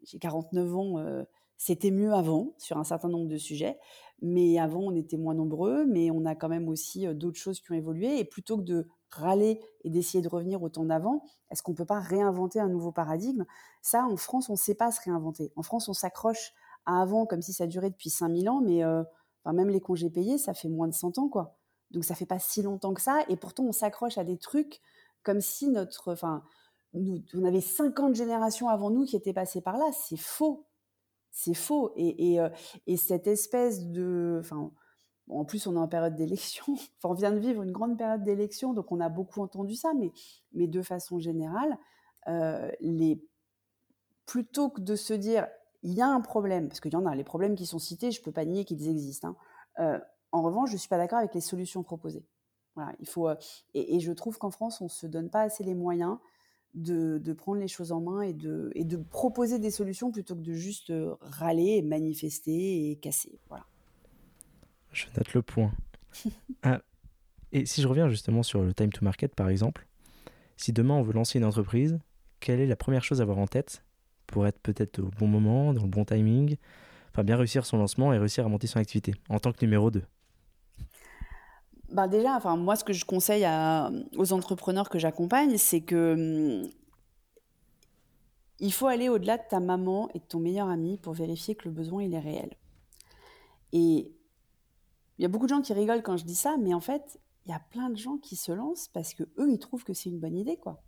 [0.05, 1.25] j'ai 49 ans, euh,
[1.57, 3.79] c'était mieux avant sur un certain nombre de sujets,
[4.21, 7.61] mais avant on était moins nombreux, mais on a quand même aussi euh, d'autres choses
[7.61, 8.19] qui ont évolué.
[8.19, 11.77] Et plutôt que de râler et d'essayer de revenir au temps d'avant, est-ce qu'on ne
[11.77, 13.45] peut pas réinventer un nouveau paradigme?
[13.83, 15.53] Ça, en France, on ne sait pas se réinventer.
[15.57, 16.53] En France, on s'accroche
[16.87, 19.03] à avant comme si ça durait depuis 5000 ans, mais euh,
[19.45, 21.57] enfin, même les congés payés, ça fait moins de 100 ans, quoi.
[21.91, 24.81] Donc ça fait pas si longtemps que ça, et pourtant on s'accroche à des trucs
[25.23, 26.43] comme si notre, enfin,
[26.95, 29.87] on avait 50 générations avant nous qui étaient passées par là.
[29.93, 30.67] C'est faux.
[31.31, 31.93] C'est faux.
[31.97, 32.49] Et, euh,
[32.97, 34.41] cette espèce de.
[35.29, 36.65] En plus, on est en période d'élection.
[37.05, 39.93] On vient de vivre une grande période d'élection, donc on a beaucoup entendu ça.
[39.95, 41.79] Mais, de façon générale,
[42.29, 42.71] euh,
[44.27, 45.47] plutôt que de se dire
[45.83, 48.11] il y a un problème, parce qu'il y en a, les problèmes qui sont cités,
[48.11, 49.29] je ne peux pas nier qu'ils existent.
[49.29, 49.37] Hein,
[49.81, 50.01] euh,
[50.33, 52.25] En revanche, je ne suis pas d'accord avec les solutions proposées.
[52.75, 53.29] Voilà, il faut,
[53.75, 56.19] et, je trouve qu'en France, on ne se donne pas assez les moyens
[56.75, 60.41] de, prendre les choses en main et de, et de proposer des solutions plutôt que
[60.41, 63.39] de juste râler, manifester et casser.
[63.49, 63.65] Voilà.
[64.93, 65.73] Je note le point.
[66.63, 66.81] Ah,
[67.53, 69.87] et si je reviens justement sur le time to market, par exemple,
[70.57, 71.99] si demain on veut lancer une entreprise,
[72.41, 73.85] quelle est la première chose à avoir en tête
[74.27, 76.57] pour être peut-être au bon moment, dans le bon timing,
[77.11, 79.91] enfin bien réussir son lancement et réussir à monter son activité en tant que numéro
[79.91, 80.03] 2
[81.95, 83.47] bah déjà, enfin moi, ce que je conseille
[84.17, 86.71] aux entrepreneurs que j'accompagne, c'est que hum,
[88.59, 91.69] il faut aller au-delà de ta maman et de ton meilleur ami pour vérifier que
[91.69, 92.51] le besoin il est réel.
[93.73, 94.13] Et
[95.19, 97.21] il y a beaucoup de gens qui rigolent quand je dis ça, mais en fait,
[97.47, 99.93] il y a plein de gens qui se lancent parce que eux, ils trouvent que
[99.93, 100.83] c'est une bonne idée, quoi.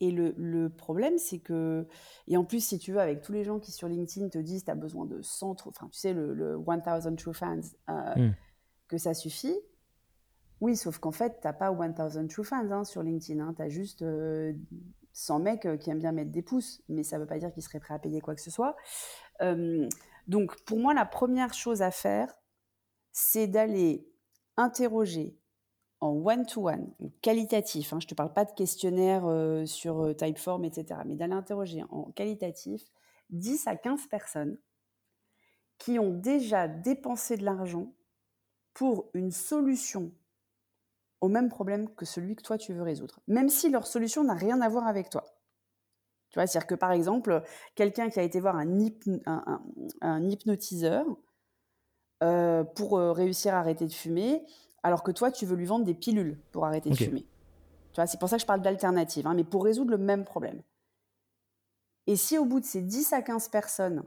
[0.00, 1.86] Et le, problème, c'est que,
[2.26, 4.64] et en plus, si tu veux, avec tous les gens qui sur LinkedIn te disent,
[4.64, 8.34] tu as besoin de 100, enfin, tu sais, le, le 1000 true fans, euh, hmm.
[8.88, 9.54] que ça suffit,
[10.60, 13.40] oui, sauf qu'en fait, tu n'as pas 1000 true fans hein, sur LinkedIn.
[13.40, 13.54] Hein.
[13.56, 17.16] Tu as juste 100 euh, mecs euh, qui aiment bien mettre des pouces, mais ça
[17.16, 18.76] ne veut pas dire qu'ils seraient prêts à payer quoi que ce soit.
[19.42, 19.88] Euh,
[20.26, 22.34] donc, pour moi, la première chose à faire,
[23.12, 24.08] c'est d'aller
[24.56, 25.36] interroger
[26.00, 29.24] en one-to-one, qualitatif, hein, je ne te parle pas de questionnaire
[29.66, 32.84] sur Typeform, etc., mais d'aller interroger en qualitatif
[33.30, 34.58] 10 à 15 personnes
[35.78, 37.94] qui ont déjà dépensé de l'argent
[38.74, 40.12] pour une solution
[41.24, 44.34] au même problème que celui que toi tu veux résoudre, même si leur solution n'a
[44.34, 45.24] rien à voir avec toi.
[46.28, 47.42] Tu vois, c'est-à-dire que par exemple,
[47.74, 48.68] quelqu'un qui a été voir un,
[50.02, 51.06] un, hypnotiseur
[52.22, 54.44] euh, pour euh, réussir à arrêter de fumer,
[54.82, 57.22] alors que toi tu veux lui vendre des pilules pour arrêter de fumer.
[57.22, 60.24] Tu vois, c'est pour ça que je parle d'alternative, hein, mais pour résoudre le même
[60.24, 60.60] problème.
[62.06, 64.02] Et si au bout de ces 10 à 15 personnes,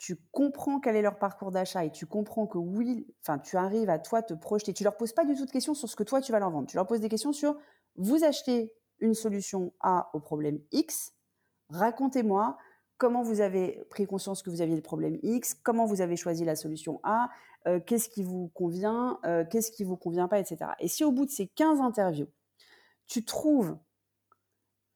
[0.00, 3.90] tu comprends quel est leur parcours d'achat et tu comprends que oui, enfin, tu arrives
[3.90, 4.72] à toi te projeter.
[4.72, 6.50] Tu leur poses pas du tout de questions sur ce que toi tu vas leur
[6.50, 6.66] vendre.
[6.66, 7.54] Tu leur poses des questions sur
[7.96, 11.12] vous achetez une solution A au problème X.
[11.68, 12.56] Racontez-moi
[12.96, 16.46] comment vous avez pris conscience que vous aviez le problème X, comment vous avez choisi
[16.46, 17.28] la solution A,
[17.66, 20.72] euh, qu'est-ce qui vous convient, euh, qu'est-ce qui vous convient pas, etc.
[20.78, 22.28] Et si au bout de ces 15 interviews,
[23.06, 23.76] tu trouves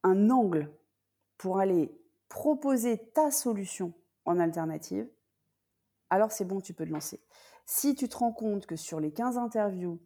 [0.03, 0.73] un angle
[1.37, 1.95] pour aller
[2.31, 3.93] proposer ta solution
[4.25, 5.09] en alternative,
[6.11, 7.21] alors c'est bon, tu peux te lancer.
[7.67, 10.01] Si tu te rends compte que sur les 15 interviews,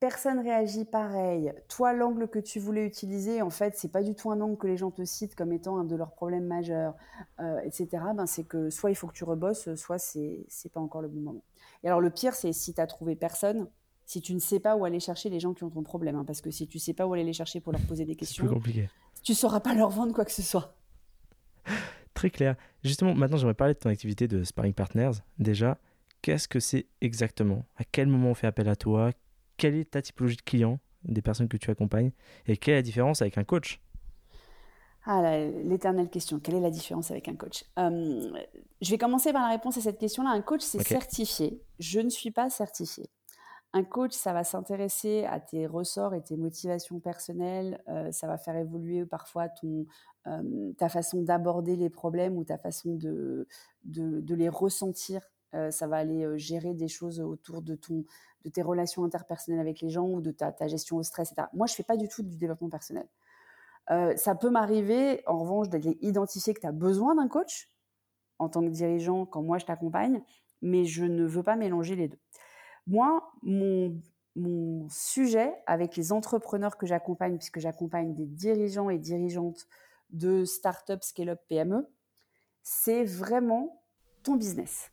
[0.00, 4.30] personne réagit pareil, toi, l'angle que tu voulais utiliser, en fait, c'est pas du tout
[4.30, 6.94] un angle que les gens te citent comme étant un de leurs problèmes majeurs,
[7.40, 10.80] euh, etc., ben, c'est que soit il faut que tu rebosses, soit c'est, c'est pas
[10.80, 11.44] encore le bon moment.
[11.82, 13.66] Et alors, le pire, c'est si tu as trouvé personne,
[14.04, 16.24] si tu ne sais pas où aller chercher les gens qui ont ton problème, hein,
[16.26, 18.46] parce que si tu sais pas où aller les chercher pour leur poser des questions,
[18.46, 18.90] compliqué.
[19.22, 20.76] tu sauras pas leur vendre quoi que ce soit.
[22.24, 22.56] Très clair.
[22.82, 25.10] Justement, maintenant, j'aimerais parler de ton activité de Sparring Partners.
[25.38, 25.76] Déjà,
[26.22, 27.66] qu'est-ce que c'est exactement?
[27.76, 29.10] À quel moment on fait appel à toi?
[29.58, 32.12] Quelle est ta typologie de clients, des personnes que tu accompagnes?
[32.46, 33.78] Et quelle est la différence avec un coach?
[35.04, 36.40] Ah, l'éternelle question.
[36.40, 37.62] Quelle est la différence avec un coach?
[37.78, 38.32] Euh,
[38.80, 40.30] Je vais commencer par la réponse à cette question-là.
[40.30, 41.60] Un coach, c'est certifié.
[41.78, 43.10] Je ne suis pas certifiée.
[43.76, 47.82] Un coach, ça va s'intéresser à tes ressorts et tes motivations personnelles.
[47.88, 49.86] Euh, ça va faire évoluer parfois ton,
[50.78, 53.48] ta façon d'aborder les problèmes ou ta façon de,
[53.84, 55.20] les ressentir.
[55.70, 60.20] ça va aller gérer des choses autour de, tes relations interpersonnelles avec les gens ou
[60.20, 61.48] de ta, gestion au stress, etc.
[61.52, 63.08] Moi, je ne fais pas du tout du développement personnel.
[64.16, 67.68] ça peut m'arriver, en revanche, d'identifier que tu as besoin d'un coach
[68.38, 70.22] en tant que dirigeant quand moi je t'accompagne,
[70.62, 72.20] mais je ne veux pas mélanger les deux.
[72.86, 74.00] Moi, mon,
[74.88, 79.68] sujet avec les entrepreneurs que j'accompagne, puisque j'accompagne des dirigeants et dirigeantes
[80.10, 81.86] de start-up, scale-up, PME,
[82.62, 83.80] c'est vraiment
[84.24, 84.90] ton business.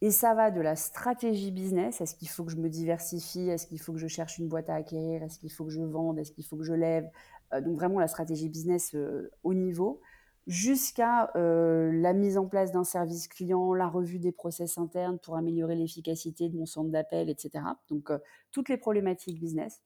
[0.00, 3.66] Et ça va de la stratégie business, est-ce qu'il faut que je me diversifie, est-ce
[3.66, 6.18] qu'il faut que je cherche une boîte à acquérir, est-ce qu'il faut que je vende,
[6.18, 7.08] est-ce qu'il faut que je lève,
[7.52, 10.00] euh, donc vraiment la stratégie business euh, au niveau,
[10.46, 15.36] jusqu'à euh, la mise en place d'un service client, la revue des process internes pour
[15.36, 17.64] améliorer l'efficacité de mon centre d'appel, etc.
[17.88, 18.10] Donc
[18.52, 19.82] toutes les problématiques business.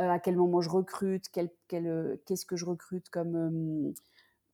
[0.00, 3.92] Euh, à quel moment je recrute, euh, qu'est-ce que je recrute comme, euh,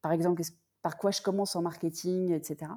[0.03, 0.43] par exemple,
[0.83, 2.73] par quoi je commence en marketing, etc.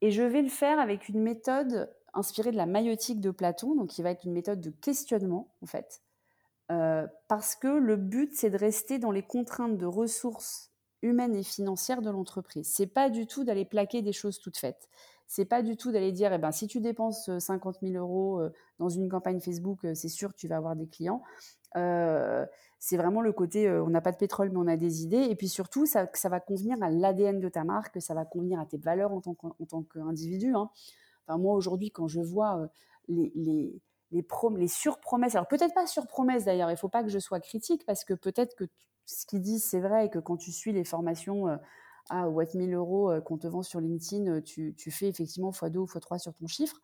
[0.00, 3.88] Et je vais le faire avec une méthode inspirée de la maïotique de Platon, donc
[3.88, 6.02] qui va être une méthode de questionnement, en fait.
[6.68, 10.70] Parce que le but, c'est de rester dans les contraintes de ressources
[11.02, 12.70] humaines et financières de l'entreprise.
[12.72, 14.88] C'est pas du tout d'aller plaquer des choses toutes faites
[15.32, 18.42] c'est pas du tout d'aller dire, eh ben, si tu dépenses 50 000 euros
[18.78, 21.22] dans une campagne Facebook, c'est sûr que tu vas avoir des clients.
[21.74, 25.22] c'est vraiment le côté, on n'a pas de pétrole, mais on a des idées.
[25.30, 28.66] Et puis surtout, ça, va convenir à l'ADN de ta marque, ça va convenir à
[28.66, 30.54] tes valeurs en tant qu'individu.
[30.54, 30.68] Hein.
[31.26, 32.68] Enfin, moi, aujourd'hui, quand je vois
[33.08, 33.80] les,
[34.12, 37.84] les, surpromesses, alors peut-être pas surpromesses d'ailleurs, il ne faut pas que je sois critique,
[37.86, 38.64] parce que peut-être que
[39.06, 41.58] ce qu'ils disent, c'est vrai, et que quand tu suis les formations
[42.10, 45.86] à ou 1000 euros qu'on te vend sur LinkedIn, tu, tu fais effectivement x2 ou
[45.86, 46.80] x3 sur ton chiffre.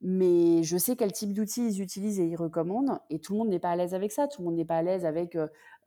[0.00, 3.48] Mais je sais quel type d'outils ils utilisent et ils recommandent, et tout le monde
[3.48, 4.28] n'est pas à l'aise avec ça.
[4.28, 5.36] Tout le monde n'est pas à l'aise avec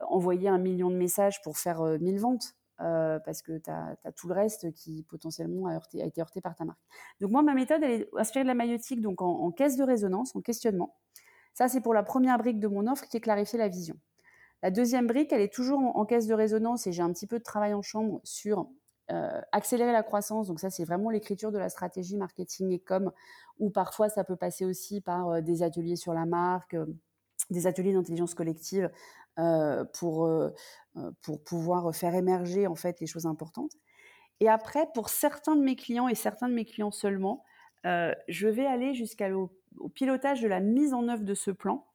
[0.00, 2.54] envoyer un million de messages pour faire 1000 ventes,
[3.24, 6.64] parce que tu as, tout le reste qui potentiellement a, a, été heurté par ta
[6.64, 6.80] marque.
[7.20, 10.34] Donc moi, ma méthode, elle est inspirée de la maïotique, donc en, caisse de résonance,
[10.34, 10.96] en questionnement.
[11.54, 13.96] Ça, c'est pour la première brique de mon offre qui est clarifier la vision.
[14.62, 17.38] La deuxième brique, elle est toujours en caisse de résonance, et j'ai un petit peu
[17.38, 18.68] de travail en chambre sur
[19.10, 23.10] euh, accélérer la croissance, donc ça c'est vraiment l'écriture de la stratégie marketing et com,
[23.58, 26.86] ou parfois ça peut passer aussi par euh, des ateliers sur la marque, euh,
[27.50, 28.90] des ateliers d'intelligence collective
[29.94, 30.30] pour,
[31.22, 33.72] pour pouvoir faire émerger en fait les choses importantes.
[34.40, 37.44] Et après, pour certains de mes clients et certains de mes clients seulement,
[37.84, 39.52] je vais aller jusqu'au
[39.94, 41.86] pilotage de la mise en œuvre de ce plan.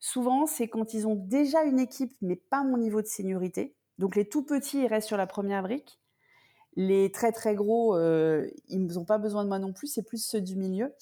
[0.00, 3.76] Souvent, c'est quand ils ont déjà une équipe, mais pas mon niveau de seniorité.
[3.98, 6.01] Donc les tout petits, ils restent sur la première brique.
[6.74, 10.24] Les très très gros, euh, ils n'ont pas besoin de moi non plus, c'est plus
[10.24, 10.94] ceux du milieu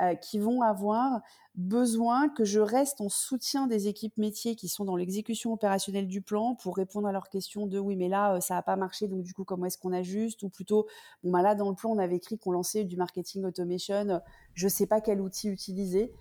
[0.00, 1.20] euh, qui vont avoir
[1.56, 6.20] besoin que je reste en soutien des équipes métiers qui sont dans l'exécution opérationnelle du
[6.20, 9.08] plan pour répondre à leurs questions de oui mais là euh, ça n'a pas marché
[9.08, 10.44] donc du coup comment est-ce qu'on ajuste?
[10.44, 10.86] Ou plutôt
[11.24, 14.20] bon bah là dans le plan on avait écrit qu'on lançait du marketing automation,
[14.54, 16.12] je sais pas quel outil utiliser.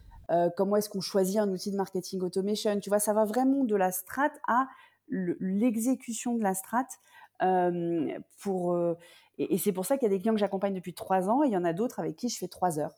[0.57, 2.79] comment est-ce qu'on choisit un outil de marketing automation?
[2.79, 4.67] Tu vois, ça va vraiment de la strat à
[5.09, 6.53] l'exécution de la
[7.39, 8.77] pour,
[9.37, 11.47] et, c'est pour ça qu'il y a des clients que j'accompagne depuis trois ans et
[11.47, 12.95] il y en a d'autres avec qui je fais trois heures.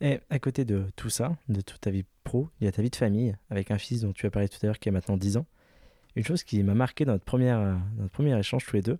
[0.00, 2.82] Et à côté de tout ça, de toute ta vie pro, il y a ta
[2.82, 4.92] vie de famille avec un fils dont tu as parlé tout à l'heure qui a
[4.92, 5.46] maintenant 10 ans.
[6.16, 8.98] Une chose qui m'a marqué dans notre, première, notre premier échange tous les deux,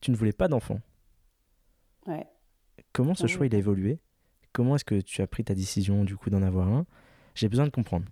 [0.00, 0.80] tu ne voulais pas d'enfant.
[2.06, 2.26] Ouais.
[2.92, 4.00] Comment ce choix il a évolué?
[4.52, 6.86] Comment est-ce que tu as pris ta décision du coup d'en avoir un?
[7.34, 8.06] J'ai besoin de comprendre.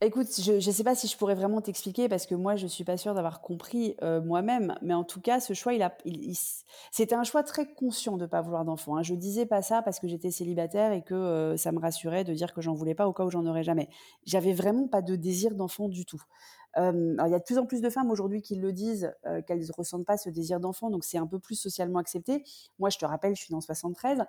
[0.00, 2.84] Écoute, je ne sais pas si je pourrais vraiment t'expliquer parce que moi, je suis
[2.84, 4.76] pas sûre d'avoir compris euh, moi-même.
[4.80, 5.72] Mais en tout cas, ce choix,
[6.92, 8.96] c'était un choix très conscient de pas vouloir d'enfant.
[8.96, 9.02] Hein.
[9.02, 12.32] Je disais pas ça parce que j'étais célibataire et que euh, ça me rassurait de
[12.32, 13.88] dire que j'en voulais pas au cas où j'en aurais jamais.
[14.24, 16.22] J'avais vraiment pas de désir d'enfant du tout.
[16.76, 19.12] Euh, il y a de plus en plus de femmes aujourd'hui qui le disent
[19.48, 22.44] qu'elles ne ressentent pas ce désir d'enfant, donc c'est un peu plus socialement accepté.
[22.78, 24.22] Moi, je te rappelle, je suis dans 73.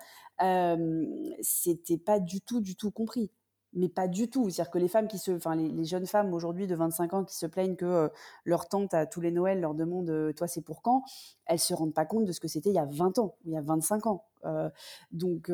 [1.41, 3.29] C'était pas du tout, du tout compris
[3.73, 4.49] mais pas du tout.
[4.49, 7.35] C'est-à-dire que les femmes qui se, enfin les, jeunes femmes aujourd'hui de 25 ans qui
[7.35, 8.07] se plaignent que euh,
[8.45, 11.03] leur tante à tous les Noëls leur demande euh, toi c'est pour quand,
[11.45, 13.49] elles se rendent pas compte de ce que c'était il y a 20 ans ou
[13.49, 14.25] il y a 25 ans.
[14.45, 14.69] Euh,
[15.11, 15.51] donc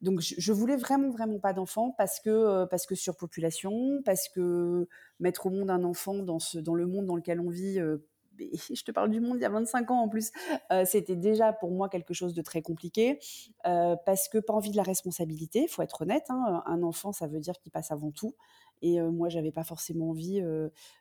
[0.00, 4.86] donc je, voulais vraiment vraiment pas d'enfant parce que parce que surpopulation, parce que
[5.18, 7.80] mettre au monde un enfant dans ce dans le monde dans lequel on vit
[8.74, 10.32] je te parle du monde il y a 25 ans en plus,
[10.72, 13.18] euh, c'était déjà pour moi quelque chose de très compliqué
[13.66, 16.26] euh, parce que pas envie de la responsabilité, il faut être honnête.
[16.28, 18.34] Hein, un enfant, ça veut dire qu'il passe avant tout.
[18.82, 20.42] Et euh, moi, j'avais pas forcément envie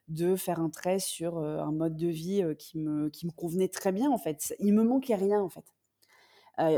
[0.07, 3.91] de faire un trait sur un mode de vie qui, me, qui me convenait très
[3.91, 4.55] bien en fait.
[4.59, 5.65] Il me manquait rien en fait.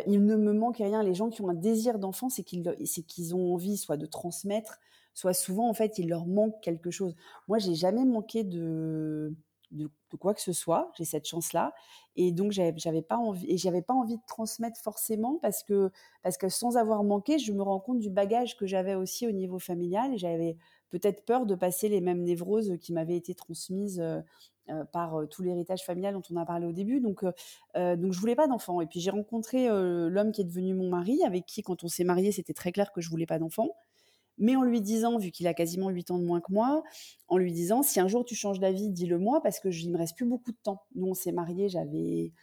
[0.08, 1.04] il ne me manquait rien.
[1.04, 2.64] Les gens qui ont un désir d'enfant, c'est qu'ils
[3.08, 4.80] qu'ils ont envie soit de transmettre,
[5.14, 7.16] soit souvent en fait il leur manque quelque chose.
[7.48, 9.36] Moi, j'ai jamais manqué de
[9.72, 10.92] de, quoi que ce soit.
[10.98, 11.74] J'ai cette chance-là,
[12.16, 15.92] et donc j'avais pas envie et j'avais pas envie de transmettre forcément parce que
[16.24, 19.32] parce que sans avoir manqué, je me rends compte du bagage que j'avais aussi au
[19.32, 20.18] niveau familial.
[20.18, 20.58] J'avais
[20.90, 24.00] peut-être peur de passer les mêmes névroses qui m'avaient été transmises.
[24.00, 24.22] Euh,
[24.70, 27.00] euh, par euh, tout l'héritage familial dont on a parlé au début.
[27.00, 28.82] Donc, donc je voulais pas d'enfant.
[28.82, 32.04] Et puis j'ai rencontré l'homme qui est devenu mon mari, avec qui, quand on s'est
[32.04, 33.70] marié, c'était très clair que je voulais pas d'enfant
[34.38, 36.84] mais en lui disant, vu qu'il a quasiment 8 ans de moins que moi,
[37.28, 39.98] en lui disant, si un jour tu changes d'avis, dis-le moi, parce que je, me
[39.98, 40.84] reste plus beaucoup de temps.
[40.96, 42.34] Nous, on s'est mariés, j'avais,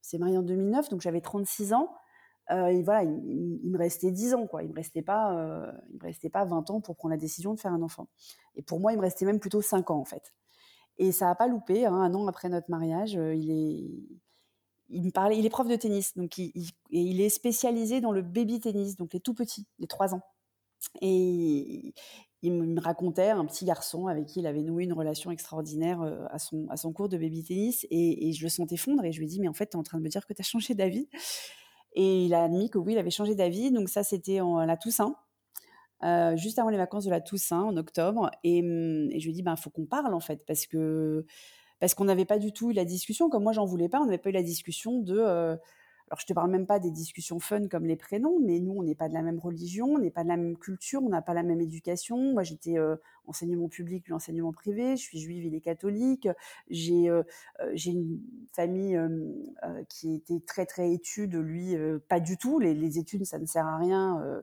[0.00, 1.92] on s'est mariés en 2009, donc j'avais 36 ans.
[2.50, 4.62] Euh, et voilà, il, me restait 10 ans, quoi.
[4.62, 7.82] Il me euh, me restait pas 20 ans pour prendre la décision de faire un
[7.82, 8.08] enfant.
[8.56, 10.32] Et pour moi, il me restait même plutôt 5 ans, en fait.
[10.98, 11.86] Et ça n'a pas loupé.
[11.86, 11.94] Hein.
[11.94, 13.90] un an après notre mariage, euh, il est,
[14.88, 16.52] il me parlait, il est prof de tennis, donc il,
[16.90, 20.22] il est spécialisé dans le baby tennis, donc les tout petits, les 3 ans.
[21.00, 21.94] Et
[22.42, 26.24] il me racontait un petit garçon avec qui il avait noué une relation extraordinaire euh,
[26.30, 27.86] à son, à son cours de baby tennis.
[27.90, 29.76] Et, je le sentais fondre et je lui ai dit, mais en fait, tu es
[29.76, 31.08] en train de me dire que tu as changé d'avis?
[31.94, 33.70] Et il a admis que oui, il avait changé d'avis.
[33.70, 35.14] Donc ça, c'était en la Toussaint.
[36.04, 39.32] Euh, juste avant les vacances de la Toussaint en octobre et, hum, je lui ai
[39.32, 41.24] dit ben faut qu'on parle en fait parce que
[41.78, 44.06] parce qu'on n'avait pas du tout eu la discussion comme moi j'en voulais pas on
[44.06, 45.56] n'avait pas eu la discussion de euh,
[46.12, 48.82] alors, je te parle même pas des discussions fun comme les prénoms, mais nous, on
[48.82, 51.22] n'est pas de la même religion, on n'est pas de la même culture, on n'a
[51.22, 52.34] pas la même éducation.
[52.34, 52.96] Moi, j'étais euh,
[53.26, 54.96] enseignement public, lui enseignement privé.
[54.96, 56.28] Je suis juive, il est catholique.
[56.68, 57.10] J'ai
[57.74, 58.20] j'ai une
[58.52, 58.98] famille
[59.88, 61.76] qui était très très étude, lui
[62.08, 62.58] pas du tout.
[62.58, 64.42] Les, les, études, ça ne sert à rien,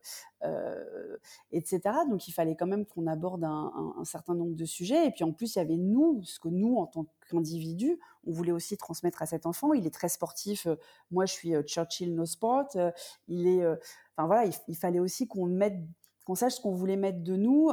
[1.52, 1.80] etc.
[2.10, 5.08] Donc il fallait quand même qu'on aborde un, certain nombre de sujets.
[5.08, 8.32] Et puis en plus, il y avait nous, ce que nous, en tant qu'individus, on
[8.32, 9.74] voulait aussi transmettre à cet enfant.
[9.74, 10.68] Il est très sportif.
[11.12, 12.70] Moi, je suis Churchill No Sport.
[13.28, 15.78] Il est, enfin voilà, il, fallait aussi qu'on mette,
[16.26, 17.70] qu'on sache ce qu'on voulait mettre de nous.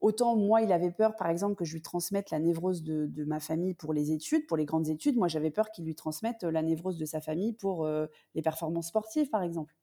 [0.00, 3.40] Autant moi, il avait peur, par exemple, que je lui transmette la névrose de, ma
[3.40, 5.16] famille pour les études, pour les grandes études.
[5.16, 7.88] Moi, j'avais peur qu'il lui transmette la névrose de sa famille pour
[8.34, 9.74] les performances sportives, par exemple.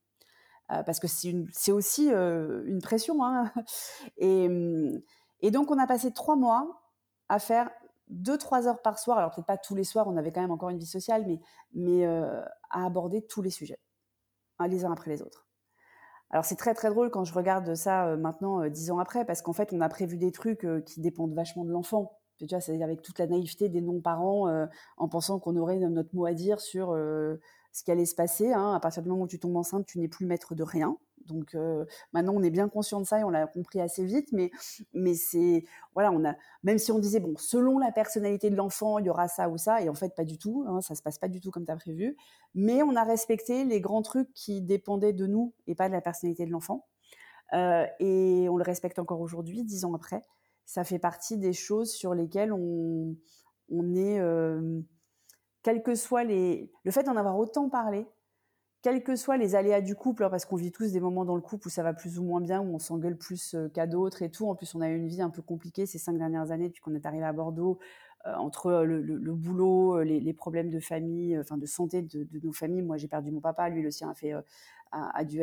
[0.68, 3.26] parce que c'est aussi une pression.
[3.26, 3.52] Hein.
[4.18, 4.48] Et,
[5.42, 6.82] et donc, on a passé trois mois
[7.28, 7.70] à faire
[8.08, 10.52] deux, trois heures par soir, alors peut-être pas tous les soirs, on avait quand même
[10.52, 11.26] encore une vie sociale,
[11.74, 13.80] mais, euh, à aborder tous les sujets,
[14.60, 15.45] hein, les uns après les autres.
[16.32, 19.26] Alors c'est très très drôle quand je regarde ça euh, maintenant, euh, dix ans après,
[19.26, 22.20] parce qu'en fait on a prévu des trucs qui dépendent vachement de l'enfant.
[22.38, 24.68] Tu vois, c'est avec toute la naïveté des non-parents,
[24.98, 26.90] en pensant qu'on aurait notre mot à dire sur
[27.76, 28.52] ce qui allait se passer.
[28.52, 28.74] Hein.
[28.74, 30.98] À partir du moment où tu tombes enceinte, tu n'es plus maître de rien.
[31.26, 31.56] Donc
[32.14, 34.30] maintenant, on est bien conscient de ça et on l'a compris assez vite.
[34.32, 35.64] Mais, c'est
[35.94, 39.10] voilà, on a même si on disait bon, selon la personnalité de l'enfant, il y
[39.10, 40.66] aura ça ou ça, et en fait pas du tout.
[40.68, 42.18] Hein, ça se passe pas du tout comme tu as prévu.
[42.54, 46.02] Mais on a respecté les grands trucs qui dépendaient de nous et pas de la
[46.02, 46.86] personnalité de l'enfant.
[47.54, 50.26] Et on le respecte encore aujourd'hui, dix ans après.
[50.66, 53.16] Ça fait partie des choses sur lesquelles on,
[53.70, 54.82] on est, euh,
[55.64, 58.08] quel que soit les, le fait d'en avoir autant parlé,
[58.86, 61.34] quels que soient les aléas du couple, hein, parce qu'on vit tous des moments dans
[61.34, 63.88] le couple où ça va plus ou moins bien, où on s'engueule plus euh, qu'à
[63.88, 64.48] d'autres et tout.
[64.48, 66.82] En plus, on a eu une vie un peu compliquée ces cinq dernières années depuis
[66.82, 67.80] qu'on est arrivé à Bordeaux,
[68.28, 72.84] euh, entre euh, le, boulot, les, problèmes de famille, enfin de santé de, nos familles.
[72.84, 74.14] Moi, j'ai perdu mon papa, lui le sien
[74.92, 75.42] a dû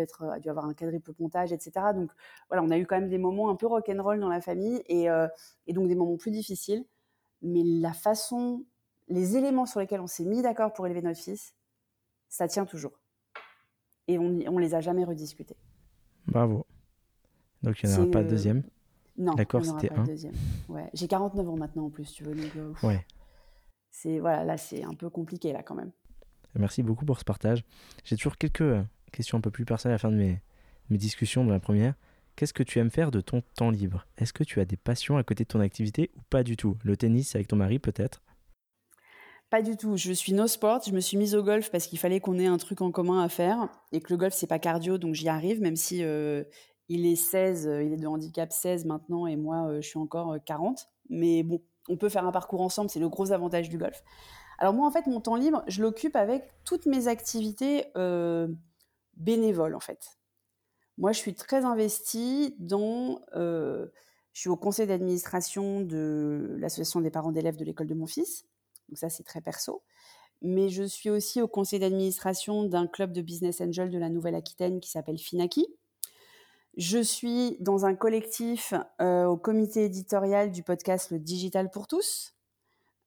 [0.49, 1.87] avoir un quadruple pontage, etc.
[1.97, 2.13] Donc
[2.49, 5.09] voilà, on a eu quand même des moments un peu rock'n'roll dans la famille et
[5.73, 6.85] donc des moments plus difficiles.
[7.43, 8.65] Mais la façon,
[9.09, 11.55] les éléments sur lesquels on s'est mis d'accord pour élever notre fils,
[12.29, 13.02] ça tient toujours
[14.13, 15.57] et on ne les a jamais rediscutés.
[16.27, 16.67] Bravo.
[17.63, 18.63] Donc il n'y en aura pas de deuxième
[19.17, 20.05] Non, D'accord, c'était un.
[20.05, 20.35] Deuxième.
[20.69, 20.89] Ouais.
[20.95, 22.35] J'ai 49 ans maintenant en plus, tu veux.
[22.35, 23.05] Donc, euh, ouais.
[23.91, 25.93] C'est voilà, là c'est un peu compliqué là quand même.
[26.55, 27.65] Merci beaucoup pour ce partage.
[28.05, 28.83] J'ai toujours quelques euh,
[29.13, 30.41] questions un peu plus personnelles à la fin de mes,
[30.91, 31.45] mes discussions.
[31.45, 31.95] De la première,
[32.37, 34.07] qu'est-ce que tu aimes faire de ton temps libre?
[34.19, 36.77] Est-ce que tu as des passions à côté de ton activité ou pas du tout?
[36.85, 38.23] Le tennis avec ton mari peut-être?
[39.53, 39.99] Pas du tout.
[39.99, 40.81] Je suis no sport.
[40.87, 43.23] Je me suis mise au golf parce qu'il fallait qu'on ait un truc en commun
[43.23, 46.43] à faire et que le golf c'est pas cardio, donc j'y arrive, même si euh,
[46.89, 49.99] il est 16, euh, il est de handicap 16 maintenant et moi euh, je suis
[49.99, 50.89] encore 40.
[51.11, 54.03] Mais bon, on peut faire un parcours ensemble, c'est le gros avantage du golf.
[54.59, 57.85] Alors moi en fait mon temps libre, je l'occupe avec toutes mes activités
[59.19, 60.19] bénévoles en fait.
[60.97, 63.91] Moi je suis très investie dans je
[64.33, 68.47] suis au conseil d'administration de l'association des parents d'élèves de l'école de mon fils.
[68.93, 69.83] Donc ça, c'est très perso.
[70.43, 74.81] Mais je suis aussi au conseil d'administration d'un club de business angel de la Nouvelle-Aquitaine
[74.81, 75.67] qui s'appelle Finaki.
[76.77, 82.35] Je suis dans un collectif euh, au comité éditorial du podcast Le Digital pour tous,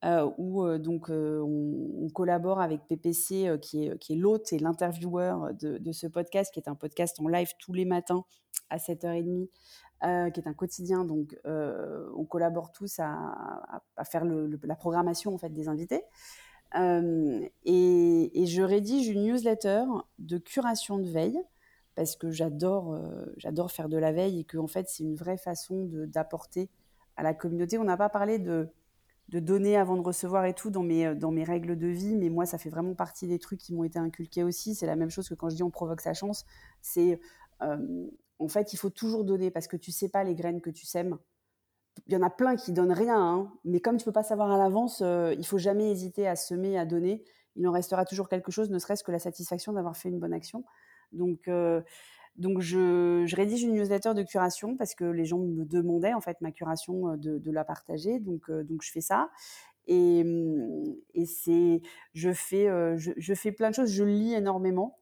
[0.04, 5.54] euh, où euh, donc on, collabore avec PPC, qui est, qui est l'hôte et l'intervieweur
[5.54, 8.24] de, ce podcast, qui est un podcast en live tous les matins
[8.70, 9.46] à 7h30
[10.04, 11.06] euh, qui est un quotidien.
[11.06, 16.02] Donc, euh, on collabore tous à, faire la programmation en fait des invités.
[16.78, 19.84] Euh, et, je rédige une newsletter
[20.18, 21.40] de curation de veille
[21.94, 23.00] parce que j'adore,
[23.38, 26.68] j'adore faire de la veille et que fait c'est une vraie façon d'apporter
[27.16, 27.78] à la communauté.
[27.78, 28.68] On n'a pas parlé de,
[29.30, 32.28] de donner avant de recevoir et tout dans mes, dans mes règles de vie, mais
[32.28, 34.74] moi ça fait vraiment partie des trucs qui m'ont été inculqués aussi.
[34.74, 36.44] C'est la même chose que quand je dis on provoque sa chance,
[36.82, 37.18] c'est
[38.38, 40.86] en fait, il faut toujours donner parce que tu sais pas les graines que tu
[40.86, 41.18] sèmes.
[42.06, 44.50] Il y en a plein qui donnent rien, hein, mais comme tu peux pas savoir
[44.50, 47.24] à l'avance, euh, il faut jamais hésiter à semer, à donner.
[47.56, 50.34] Il en restera toujours quelque chose, ne serait-ce que la satisfaction d'avoir fait une bonne
[50.34, 50.64] action.
[51.12, 51.80] Donc, euh,
[52.36, 56.38] donc je, rédige une newsletter de curation parce que les gens me demandaient en fait
[56.42, 58.20] ma curation euh, de, la partager.
[58.20, 59.30] Donc, donc je fais ça.
[59.86, 60.22] Et,
[61.24, 61.80] c'est,
[62.12, 62.68] je fais,
[62.98, 63.90] je, fais plein de choses.
[63.90, 64.98] Je lis énormément.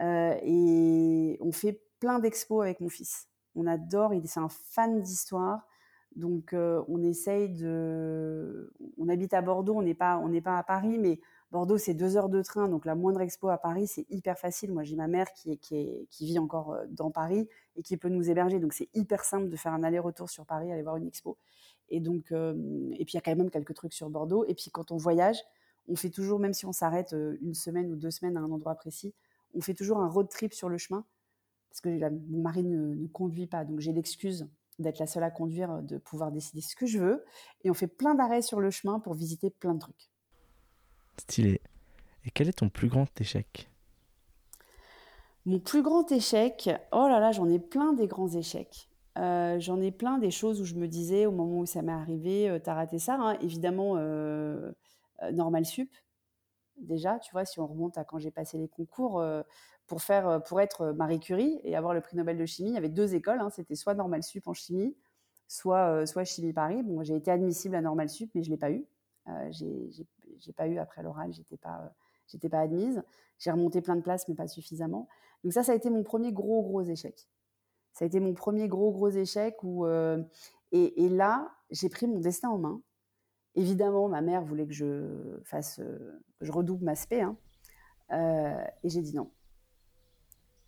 [0.00, 3.28] et on fait plein d'expos avec mon fils.
[3.54, 5.66] On adore, il c'est un fan d'histoire.
[6.14, 8.72] Donc euh, on essaye de...
[8.96, 11.20] On habite à Bordeaux, on n'est pas, pas à Paris, mais
[11.52, 14.72] Bordeaux c'est deux heures de train, donc la moindre expo à Paris c'est hyper facile.
[14.72, 18.08] Moi j'ai ma mère qui, qui, qui vit encore euh, dans Paris et qui peut
[18.08, 21.06] nous héberger, donc c'est hyper simple de faire un aller-retour sur Paris, aller voir une
[21.06, 21.36] expo.
[21.90, 22.54] Et donc euh,
[22.94, 24.44] et puis il y a quand même quelques trucs sur Bordeaux.
[24.46, 25.38] Et puis quand on voyage,
[25.88, 28.74] on fait toujours, même si on s'arrête une semaine ou deux semaines à un endroit
[28.74, 29.14] précis,
[29.54, 31.04] on fait toujours un road trip sur le chemin
[31.76, 34.48] parce que mon mari ne, conduit pas, donc j'ai l'excuse
[34.78, 37.24] d'être la seule à conduire, de pouvoir décider ce que je veux.
[37.64, 40.10] Et on fait plein d'arrêts sur le chemin pour visiter plein de trucs.
[41.18, 41.60] Stylé.
[42.24, 43.70] Et quel est ton plus grand échec?
[45.44, 48.88] Mon plus grand échec, oh là là, j'en ai plein des grands échecs.
[49.18, 51.92] Euh, j'en ai plein des choses où je me disais au moment où ça m'est
[51.92, 53.16] arrivé, euh, t'as raté ça.
[53.20, 53.38] Hein.
[53.40, 54.72] Évidemment, euh,
[55.32, 55.90] normal sup.
[56.78, 59.22] Déjà, tu vois, si on remonte à quand j'ai passé les concours
[59.86, 62.78] pour faire, pour être Marie Curie et avoir le prix Nobel de chimie, il y
[62.78, 63.40] avait deux écoles.
[63.40, 63.50] Hein.
[63.50, 64.96] C'était soit normal sup en chimie,
[65.48, 66.82] soit soit chimie Paris.
[66.82, 68.84] Bon, j'ai été admissible à normal sup, mais je l'ai pas eu.
[69.50, 71.94] j'ai pas eu après l'oral, j'étais pas
[72.28, 73.02] j'étais pas admise.
[73.38, 75.08] J'ai remonté plein de places, mais pas suffisamment.
[75.44, 77.28] Donc ça, ça a été mon premier gros gros échec.
[77.92, 79.56] Ça a été mon premier gros, gros échec.
[79.62, 80.22] Où, euh,
[80.72, 82.82] et, là, j'ai pris mon destin en main.
[83.54, 87.22] Évidemment, ma mère voulait que je fasse, euh, que je redouble ma spé.
[87.22, 87.36] Hein.
[88.12, 89.30] Euh, et j'ai dit non.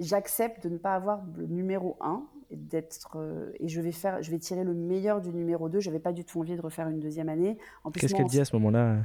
[0.00, 3.18] J'accepte de ne pas avoir le numéro 1 et d'être
[3.58, 6.24] et je vais faire je vais tirer le meilleur du numéro 2 j'avais pas du
[6.24, 7.58] tout envie de refaire une deuxième année
[7.92, 8.96] qu'est-ce qu'elle dit à ce moment-là?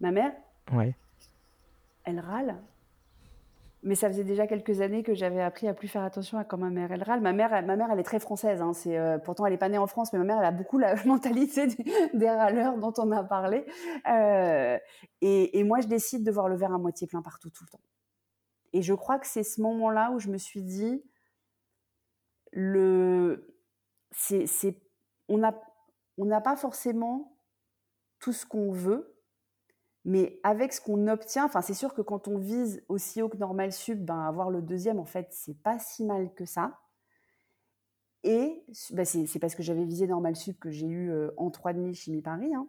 [0.00, 0.32] Ma mère?
[0.72, 0.94] Ouais
[2.04, 2.56] elle râle
[3.82, 6.58] mais ça faisait déjà quelques années que j'avais appris à plus faire attention à quand
[6.58, 7.20] ma mère elle râle.
[7.20, 8.60] Ma mère, ma mère, elle est très française.
[8.60, 8.72] Hein.
[8.74, 10.78] C'est euh, pourtant elle est pas née en France, mais ma mère, elle a beaucoup
[10.78, 11.66] la mentalité
[12.12, 13.64] des, râleurs dont on a parlé.
[14.10, 14.78] Euh,
[15.22, 17.70] et, et, moi, je décide de voir le verre à moitié plein partout tout le
[17.70, 17.80] temps.
[18.72, 21.02] Et je crois que c'est ce moment-là où je me suis dit,
[22.52, 23.54] le,
[24.12, 24.46] c'est,
[25.28, 25.54] on n'a
[26.18, 27.36] on n'a pas forcément
[28.18, 29.16] tout ce qu'on veut,
[30.04, 33.38] mais avec ce qu'on obtient, enfin, c'est sûr que quand on vise aussi haut que
[33.38, 36.78] normal sub, ben, avoir le deuxième, en fait, c'est pas si mal que ça.
[38.22, 41.94] Et ben, c'est parce que j'avais visé normal sub que j'ai eu euh, en 3,5
[41.94, 42.52] chimie Paris.
[42.54, 42.68] Hein.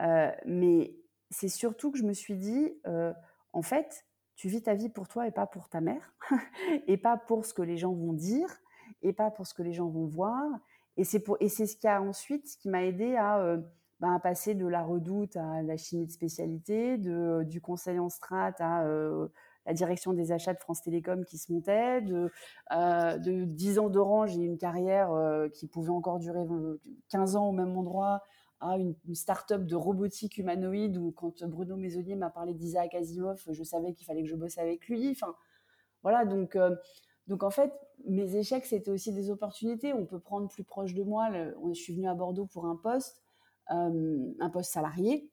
[0.00, 0.94] Euh, mais
[1.30, 3.12] c'est surtout que je me suis dit, euh,
[3.52, 4.06] en fait,
[4.38, 6.14] tu vis ta vie pour toi et pas pour ta mère,
[6.86, 8.48] et pas pour ce que les gens vont dire,
[9.02, 10.44] et pas pour ce que les gens vont voir.
[10.96, 11.20] Et c'est
[11.66, 13.56] ce qui a ensuite, ce qui m'a aidé à
[14.00, 18.54] ben, passer de la redoute à la chimie de spécialité, de, du conseil en strat
[18.60, 19.26] à euh,
[19.66, 22.30] la direction des achats de France Télécom qui se montait, de,
[22.72, 26.46] euh, de 10 ans d'Orange et une carrière euh, qui pouvait encore durer
[27.10, 28.22] 15 ans au même endroit,
[28.60, 33.62] à une, start-up de robotique humanoïde où quand Bruno Maisonnier m'a parlé d'Isaac Asimov, je
[33.62, 35.10] savais qu'il fallait que je bosse avec lui.
[35.10, 35.34] Enfin,
[36.02, 36.58] voilà, donc,
[37.26, 37.72] donc en fait,
[38.06, 39.92] mes échecs, c'était aussi des opportunités.
[39.92, 41.30] On peut prendre plus proche de moi.
[41.32, 43.22] je suis venue à Bordeaux pour un poste.
[43.70, 45.30] Euh, un poste salarié.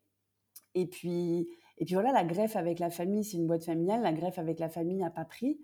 [0.73, 1.47] Et puis,
[1.78, 4.01] et puis voilà, la greffe avec la famille, c'est une boîte familiale.
[4.01, 5.59] La greffe avec la famille n'a pas pris.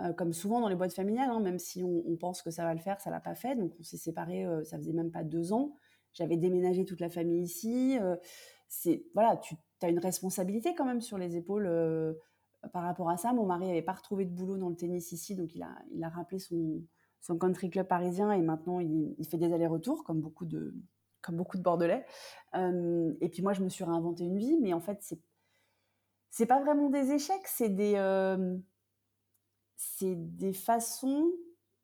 [0.00, 2.74] Euh, comme souvent dans les boîtes familiales, hein, même si on, pense que ça va
[2.74, 3.56] le faire, ça l'a pas fait.
[3.56, 5.74] Donc on s'est séparés, euh, ça faisait même pas deux ans.
[6.14, 7.98] J'avais déménagé toute la famille ici.
[8.68, 11.68] c'est voilà, tu as une responsabilité quand même sur les épaules
[12.72, 13.32] par rapport à ça.
[13.32, 16.38] Mon mari n'avait pas retrouvé de boulot dans le tennis ici, donc il a, rappelé
[16.38, 16.82] son,
[17.38, 20.74] country club parisien et maintenant il, fait des allers-retours comme beaucoup de,
[21.22, 22.04] comme beaucoup de Bordelais.
[22.54, 25.20] Euh, et puis moi, je me suis réinventé une vie, mais en fait, c'est
[26.30, 28.56] c'est pas vraiment des échecs, c'est des euh,
[29.76, 31.30] c'est des façons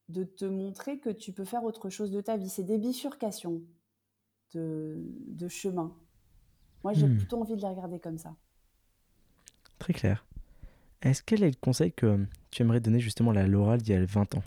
[0.09, 2.49] de te montrer que tu peux faire autre chose de ta vie.
[2.49, 3.63] C'est des bifurcations
[4.53, 4.99] de,
[5.29, 5.93] de chemin.
[6.85, 7.19] Moi, j'ai hmm.
[7.19, 8.35] plutôt envie de les regarder comme ça.
[9.79, 10.25] Très clair.
[11.03, 13.97] Est-ce quel est le conseil que tu aimerais donner justement à la Laura d'il y
[13.97, 14.43] a 20 ans?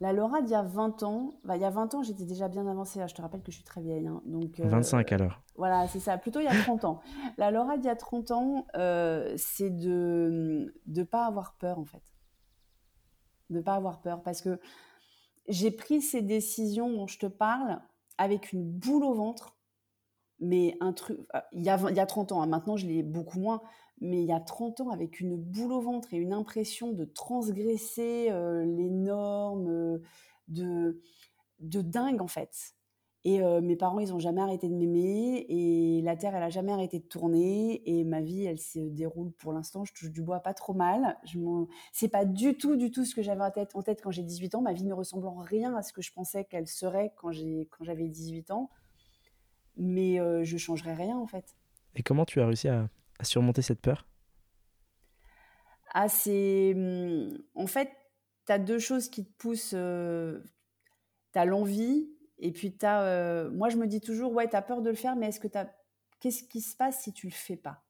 [0.00, 2.48] La Laura d'il y a 20 ans, bah, il y a 20 ans, j'étais déjà
[2.48, 3.00] bien avancée.
[3.06, 4.06] Je te rappelle que je suis très vieille.
[4.06, 5.42] Hein, donc, 25 euh, alors.
[5.56, 6.18] Voilà, c'est ça.
[6.18, 7.00] Plutôt il y a 30 ans.
[7.36, 11.84] La Laura d'il y a 30 ans, euh, c'est de ne pas avoir peur, en
[11.84, 12.02] fait.
[13.50, 14.22] De ne pas avoir peur.
[14.22, 14.60] Parce que
[15.48, 17.80] j'ai pris ces décisions dont je te parle
[18.18, 19.56] avec une boule au ventre.
[20.40, 21.18] Mais un truc.
[21.34, 22.42] Euh, il y a, il y a 30 ans.
[22.42, 23.62] Hein, maintenant, je l'ai beaucoup moins
[24.00, 27.04] mais il y a 30 ans, avec une boule au ventre et une impression de
[27.04, 29.98] transgresser euh, les normes, euh,
[30.48, 31.00] de,
[31.60, 32.74] de dingue en fait.
[33.24, 36.50] Et euh, mes parents, ils n'ont jamais arrêté de m'aimer, et la Terre, elle a
[36.50, 40.22] jamais arrêté de tourner, et ma vie, elle se déroule pour l'instant, je touche du
[40.22, 41.18] bois pas trop mal.
[41.24, 41.38] Je
[41.92, 44.22] c'est pas du tout, du tout ce que j'avais en tête, en tête quand j'ai
[44.22, 44.62] 18 ans.
[44.62, 48.08] Ma vie ne ressemble en rien à ce que je pensais qu'elle serait quand, j'avais
[48.08, 48.70] 18 ans.
[49.76, 51.56] Mais je changerai rien en fait.
[51.94, 52.88] Et comment tu as réussi à,
[53.18, 54.06] à surmonter cette peur?
[55.92, 56.72] Ah, c'est.
[56.74, 57.90] Hum, en fait,
[58.46, 59.74] tu as deux choses qui te poussent.
[59.74, 60.40] Euh,
[61.32, 62.08] tu as l'envie,
[62.38, 63.02] et puis as.
[63.02, 65.40] Euh, moi, je me dis toujours, ouais, tu as peur de le faire, mais est-ce
[65.40, 65.48] que.
[66.20, 67.84] Qu'est-ce qui se passe si tu le fais pas?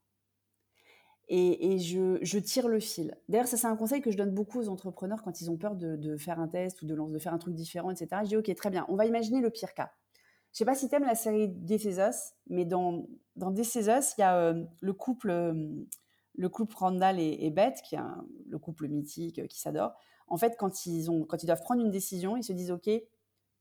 [1.29, 3.15] Et, et je, je, tire le fil.
[3.29, 5.77] D'ailleurs, ça, c'est un conseil que je donne beaucoup aux entrepreneurs quand ils ont peur
[5.77, 8.09] de, de faire un test ou de, de, faire un truc différent, etc.
[8.23, 9.91] Je dis, OK, très bien, on va imaginer le pire cas.
[10.53, 11.99] Je sais pas si tu aimes la série This Is
[12.49, 15.85] mais dans, dans This il y a euh, le couple, euh,
[16.35, 18.01] le couple Randall et, Beth, qui est
[18.49, 19.93] le couple mythique qui s'adore.
[20.29, 22.89] En fait, quand ils, ont, quand ils doivent prendre une décision, ils se disent OK,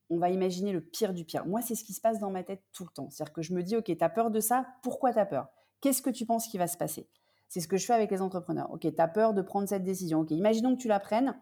[0.09, 1.45] on va imaginer le pire du pire.
[1.45, 3.09] Moi, c'est ce qui se passe dans ma tête tout le temps.
[3.09, 5.47] C'est-à-dire que je me dis, OK, tu as peur de ça, pourquoi tu as peur?
[5.81, 7.09] Qu'est-ce que tu penses qui va se passer?
[7.49, 8.71] C'est ce que je fais avec les entrepreneurs.
[8.71, 10.19] OK, tu as peur de prendre cette décision.
[10.19, 11.39] OK, imaginons que tu la prennes.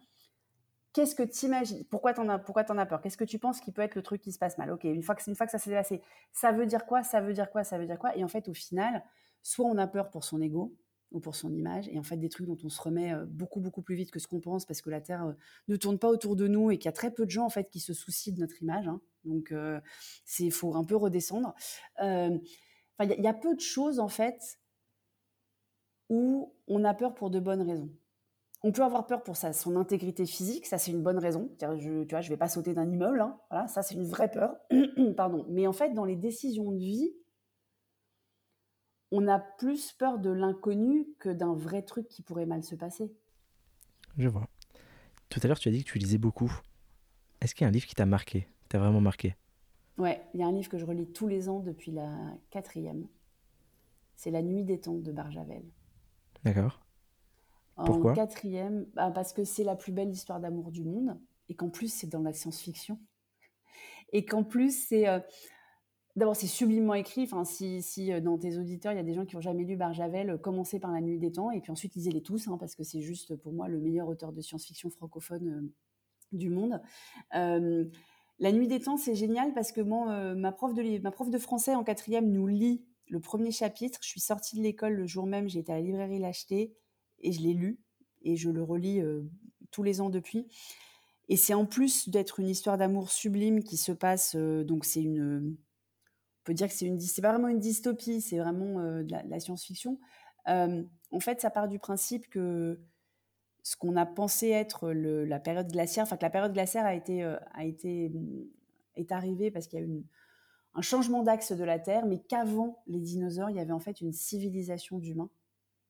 [0.94, 3.02] Qu'est-ce que tu imagines Pourquoi tu en, as, peur?
[3.02, 4.72] Qu'est-ce que tu penses qui peut être le truc qui se passe mal?
[4.72, 6.02] OK, une fois que, une fois que ça s'est passé,
[6.32, 7.04] ça veut dire quoi?
[7.04, 7.64] Ça veut dire quoi?
[7.64, 8.16] Ça veut dire quoi?
[8.16, 9.04] Et en fait, au final,
[9.42, 10.74] soit on a peur pour son ego,
[11.16, 13.82] ou pour son image, et en fait des trucs dont on se remet beaucoup beaucoup
[13.82, 15.34] plus vite que ce qu'on pense parce que la Terre
[15.68, 17.50] ne tourne pas autour de nous et qu'il y a très peu de gens en
[17.50, 18.88] fait qui se soucient de notre image.
[18.88, 19.02] Hein.
[19.24, 19.54] Donc
[20.26, 21.56] c'est faut un peu redescendre.
[22.02, 22.42] il
[23.00, 24.60] y, a peu de choses en fait
[26.10, 27.90] où on a peur pour de bonnes raisons.
[28.64, 31.52] On peut avoir peur pour sa, son intégrité physique, ça c'est une bonne raison.
[31.62, 33.40] Je, tu vois, je vais pas sauter d'un immeuble, hein.
[33.52, 34.56] voilà, ça c'est une vraie peur.
[35.18, 35.46] Pardon.
[35.50, 37.14] Mais en fait, dans les décisions de vie,
[39.18, 43.14] on a plus peur de l'inconnu que d'un vrai truc qui pourrait mal se passer.
[44.18, 44.50] Je vois.
[45.30, 46.52] Tout à l'heure, tu as dit que tu lisais beaucoup.
[47.40, 49.36] Est-ce qu'il y a un livre qui t'a marqué, t'a vraiment marqué?
[49.98, 52.12] Ouais, il y a un livre que je relis tous les ans depuis la
[52.50, 53.08] quatrième.
[54.18, 55.64] C'est La Nuit des Temps de Barjavel.
[56.44, 56.82] D'accord.
[57.78, 58.12] Pourquoi?
[58.12, 61.70] En quatrième, bah, parce que c'est la plus belle histoire d'amour du monde et qu'en
[61.70, 63.00] plus c'est dans la science-fiction
[64.12, 65.20] et qu'en plus c'est euh,
[66.16, 67.24] D'abord, c'est sublimement écrit.
[67.24, 69.76] Enfin, si, euh, dans tes auditeurs, il y a des gens qui n'ont jamais lu
[69.76, 72.76] Barjavel, euh, commencez par La Nuit des Temps et puis ensuite lisez-les tous, hein, parce
[72.76, 75.74] que c'est juste pour moi le meilleur auteur de science-fiction francophone euh,
[76.32, 76.82] du monde.
[77.32, 81.38] la Nuit des Temps, c'est génial parce que moi, ma, prof de, ma prof de
[81.38, 84.00] français en quatrième nous lit le premier chapitre.
[84.02, 86.74] Je suis sortie de l'école le jour même, j'ai été à la librairie l'acheter
[87.20, 87.80] et je l'ai lu
[88.24, 89.02] et je le relis
[89.72, 90.48] tous les ans depuis.
[91.30, 95.56] Et c'est en plus d'être une histoire d'amour sublime qui se passe, donc c'est une
[96.46, 99.40] peut dire que c'est une, c'est pas vraiment une dystopie, c'est vraiment euh, de la,
[99.40, 100.00] science-fiction.
[100.48, 102.80] Euh, en fait, ça part du principe que
[103.64, 106.94] ce qu'on a pensé être le, la période glaciaire, enfin que la période glaciaire a
[106.94, 108.12] été, euh, a été
[108.96, 110.06] est arrivée parce qu'il y a eu
[110.76, 114.00] un changement d'axe de la Terre, mais qu'avant les dinosaures, il y avait en fait
[114.00, 115.32] une civilisation d'humains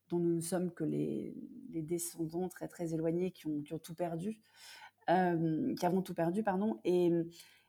[0.10, 1.36] dont nous ne sommes que les,
[1.70, 4.40] descendants très très éloignés qui ont, tout perdu,
[5.08, 6.80] qui avons tout perdu, pardon.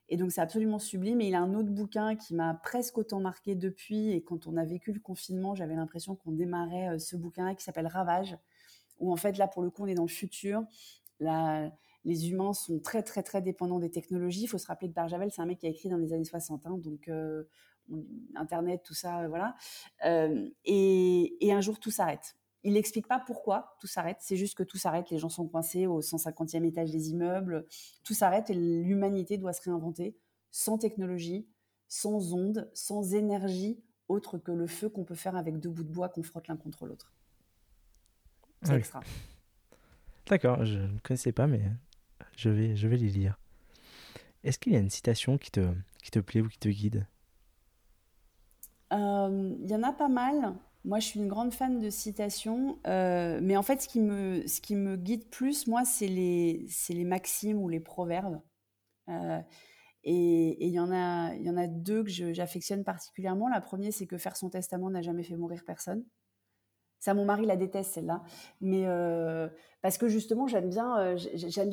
[0.09, 1.21] Et donc c'est absolument sublime.
[1.21, 4.11] Et il a un autre bouquin qui m'a presque autant marqué depuis.
[4.13, 7.65] Et quand on a vécu le confinement, j'avais l'impression qu'on démarrait euh, ce bouquin-là qui
[7.65, 8.37] s'appelle Ravage,
[9.01, 10.63] où en fait là pour le coup on est dans le futur.
[11.21, 14.45] les humains sont très très très dépendants des technologies.
[14.45, 16.25] Il faut se rappeler que Barjavel, c'est un mec qui a écrit dans les années
[16.25, 17.45] 60, hein, donc euh,
[18.37, 19.57] Internet, tout ça, euh, voilà.
[20.65, 22.37] et un jour tout s'arrête.
[22.67, 24.17] Il n'explique pas pourquoi tout s'arrête.
[24.19, 25.09] C'est juste que tout s'arrête.
[25.11, 27.65] Les gens sont coincés au 150e étage des immeubles.
[28.03, 30.17] Tout s'arrête et l'humanité doit se réinventer
[30.51, 31.47] sans technologie,
[31.87, 35.93] sans ondes, sans énergie autre que le feu qu'on peut faire avec deux bouts de
[35.93, 37.13] bois qu'on frotte l'un contre l'autre.
[38.63, 39.01] C'est extra.
[40.27, 41.63] D'accord, je ne connaissais pas, mais
[42.37, 43.39] je vais, je vais les lire.
[44.43, 47.07] Est-ce qu'il y a une citation qui te, qui te plaît ou qui te guide?
[48.93, 50.57] Euh, Il y en a pas mal.
[50.87, 54.97] Moi, je suis une grande fan de citations, euh, mais en fait, ce qui me,
[54.97, 56.69] guide plus, moi, c'est les,
[57.05, 58.41] maximes ou les proverbes.
[59.09, 59.41] Euh,
[60.05, 63.49] et il y, en a, deux que j'affectionne particulièrement.
[63.49, 66.05] La première, c'est que faire son testament n'a jamais fait mourir personne.
[67.01, 68.23] Ça, mon mari la déteste, celle-là.
[68.61, 69.49] Mais euh,
[69.83, 71.17] parce que justement, j'aime bien,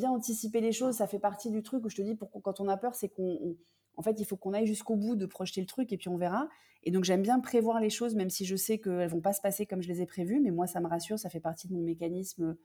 [0.10, 0.96] anticiper les choses.
[0.96, 3.56] Ça fait partie du truc où je te dis, quand on a peur, c'est qu'on
[3.96, 6.18] en fait, il faut qu'on aille jusqu'au bout de projeter le truc et puis on
[6.18, 6.50] verra.
[6.84, 9.42] Et donc, j'aime bien prévoir les choses, même si je sais qu'elles vont pas se
[9.42, 10.40] passer comme je les ai prévues.
[10.40, 12.58] Mais moi, ça me rassure, ça fait partie de mon mécanisme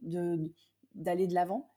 [0.00, 1.70] d'aller de l'avant.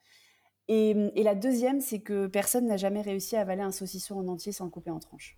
[0.67, 4.51] Et, la deuxième, c'est que personne n'a jamais réussi à avaler un saucisson en entier
[4.51, 5.37] sans le couper en tranches.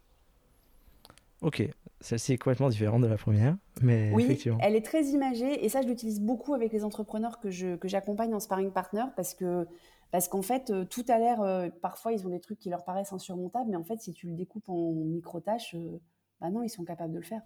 [1.41, 1.63] Ok,
[2.01, 5.81] celle-ci est complètement différente de la première, mais oui, elle est très imagée et ça,
[5.81, 7.49] je l'utilise beaucoup avec les entrepreneurs que
[7.87, 9.65] j'accompagne en sparring partner parce que
[10.11, 11.41] parce qu'en fait, euh, tout a l'air.
[11.41, 14.27] Euh, parfois, ils ont des trucs qui leur paraissent insurmontables, mais en fait, si tu
[14.27, 15.99] le découpes en micro-tâches, euh,
[16.41, 17.41] bah non, ils sont capables de le faire.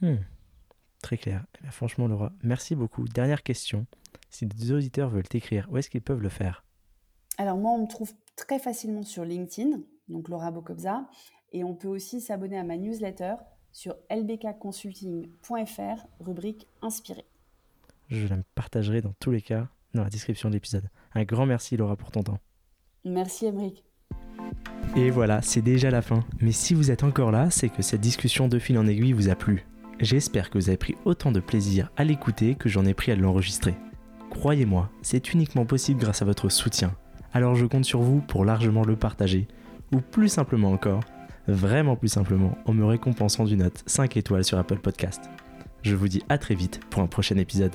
[0.00, 0.16] Hmm.
[1.02, 1.44] Très clair.
[1.66, 3.08] Eh franchement, Laura, merci beaucoup.
[3.08, 3.86] Dernière question.
[4.30, 6.64] Si des auditeurs veulent t'écrire, où est-ce qu'ils peuvent le faire?
[7.38, 11.08] Alors, moi, on me trouve très facilement sur LinkedIn, donc Laura Bocobza,
[11.52, 13.34] et on peut aussi s'abonner à ma newsletter
[13.72, 17.24] sur lbkconsulting.fr, rubrique Inspiré.
[18.08, 20.88] Je la partagerai dans tous les cas dans la description de l'épisode.
[21.14, 22.38] Un grand merci Laura pour ton temps.
[23.04, 23.84] Merci Emric.
[24.96, 26.24] Et voilà, c'est déjà la fin.
[26.40, 29.28] Mais si vous êtes encore là, c'est que cette discussion de fil en aiguille vous
[29.28, 29.64] a plu.
[30.00, 33.16] J'espère que vous avez pris autant de plaisir à l'écouter que j'en ai pris à
[33.16, 33.74] l'enregistrer.
[34.30, 36.94] Croyez-moi, c'est uniquement possible grâce à votre soutien.
[37.32, 39.48] Alors je compte sur vous pour largement le partager.
[39.94, 41.00] Ou plus simplement encore,
[41.46, 45.22] vraiment plus simplement, en me récompensant d'une note 5 étoiles sur Apple Podcast.
[45.82, 47.74] Je vous dis à très vite pour un prochain épisode.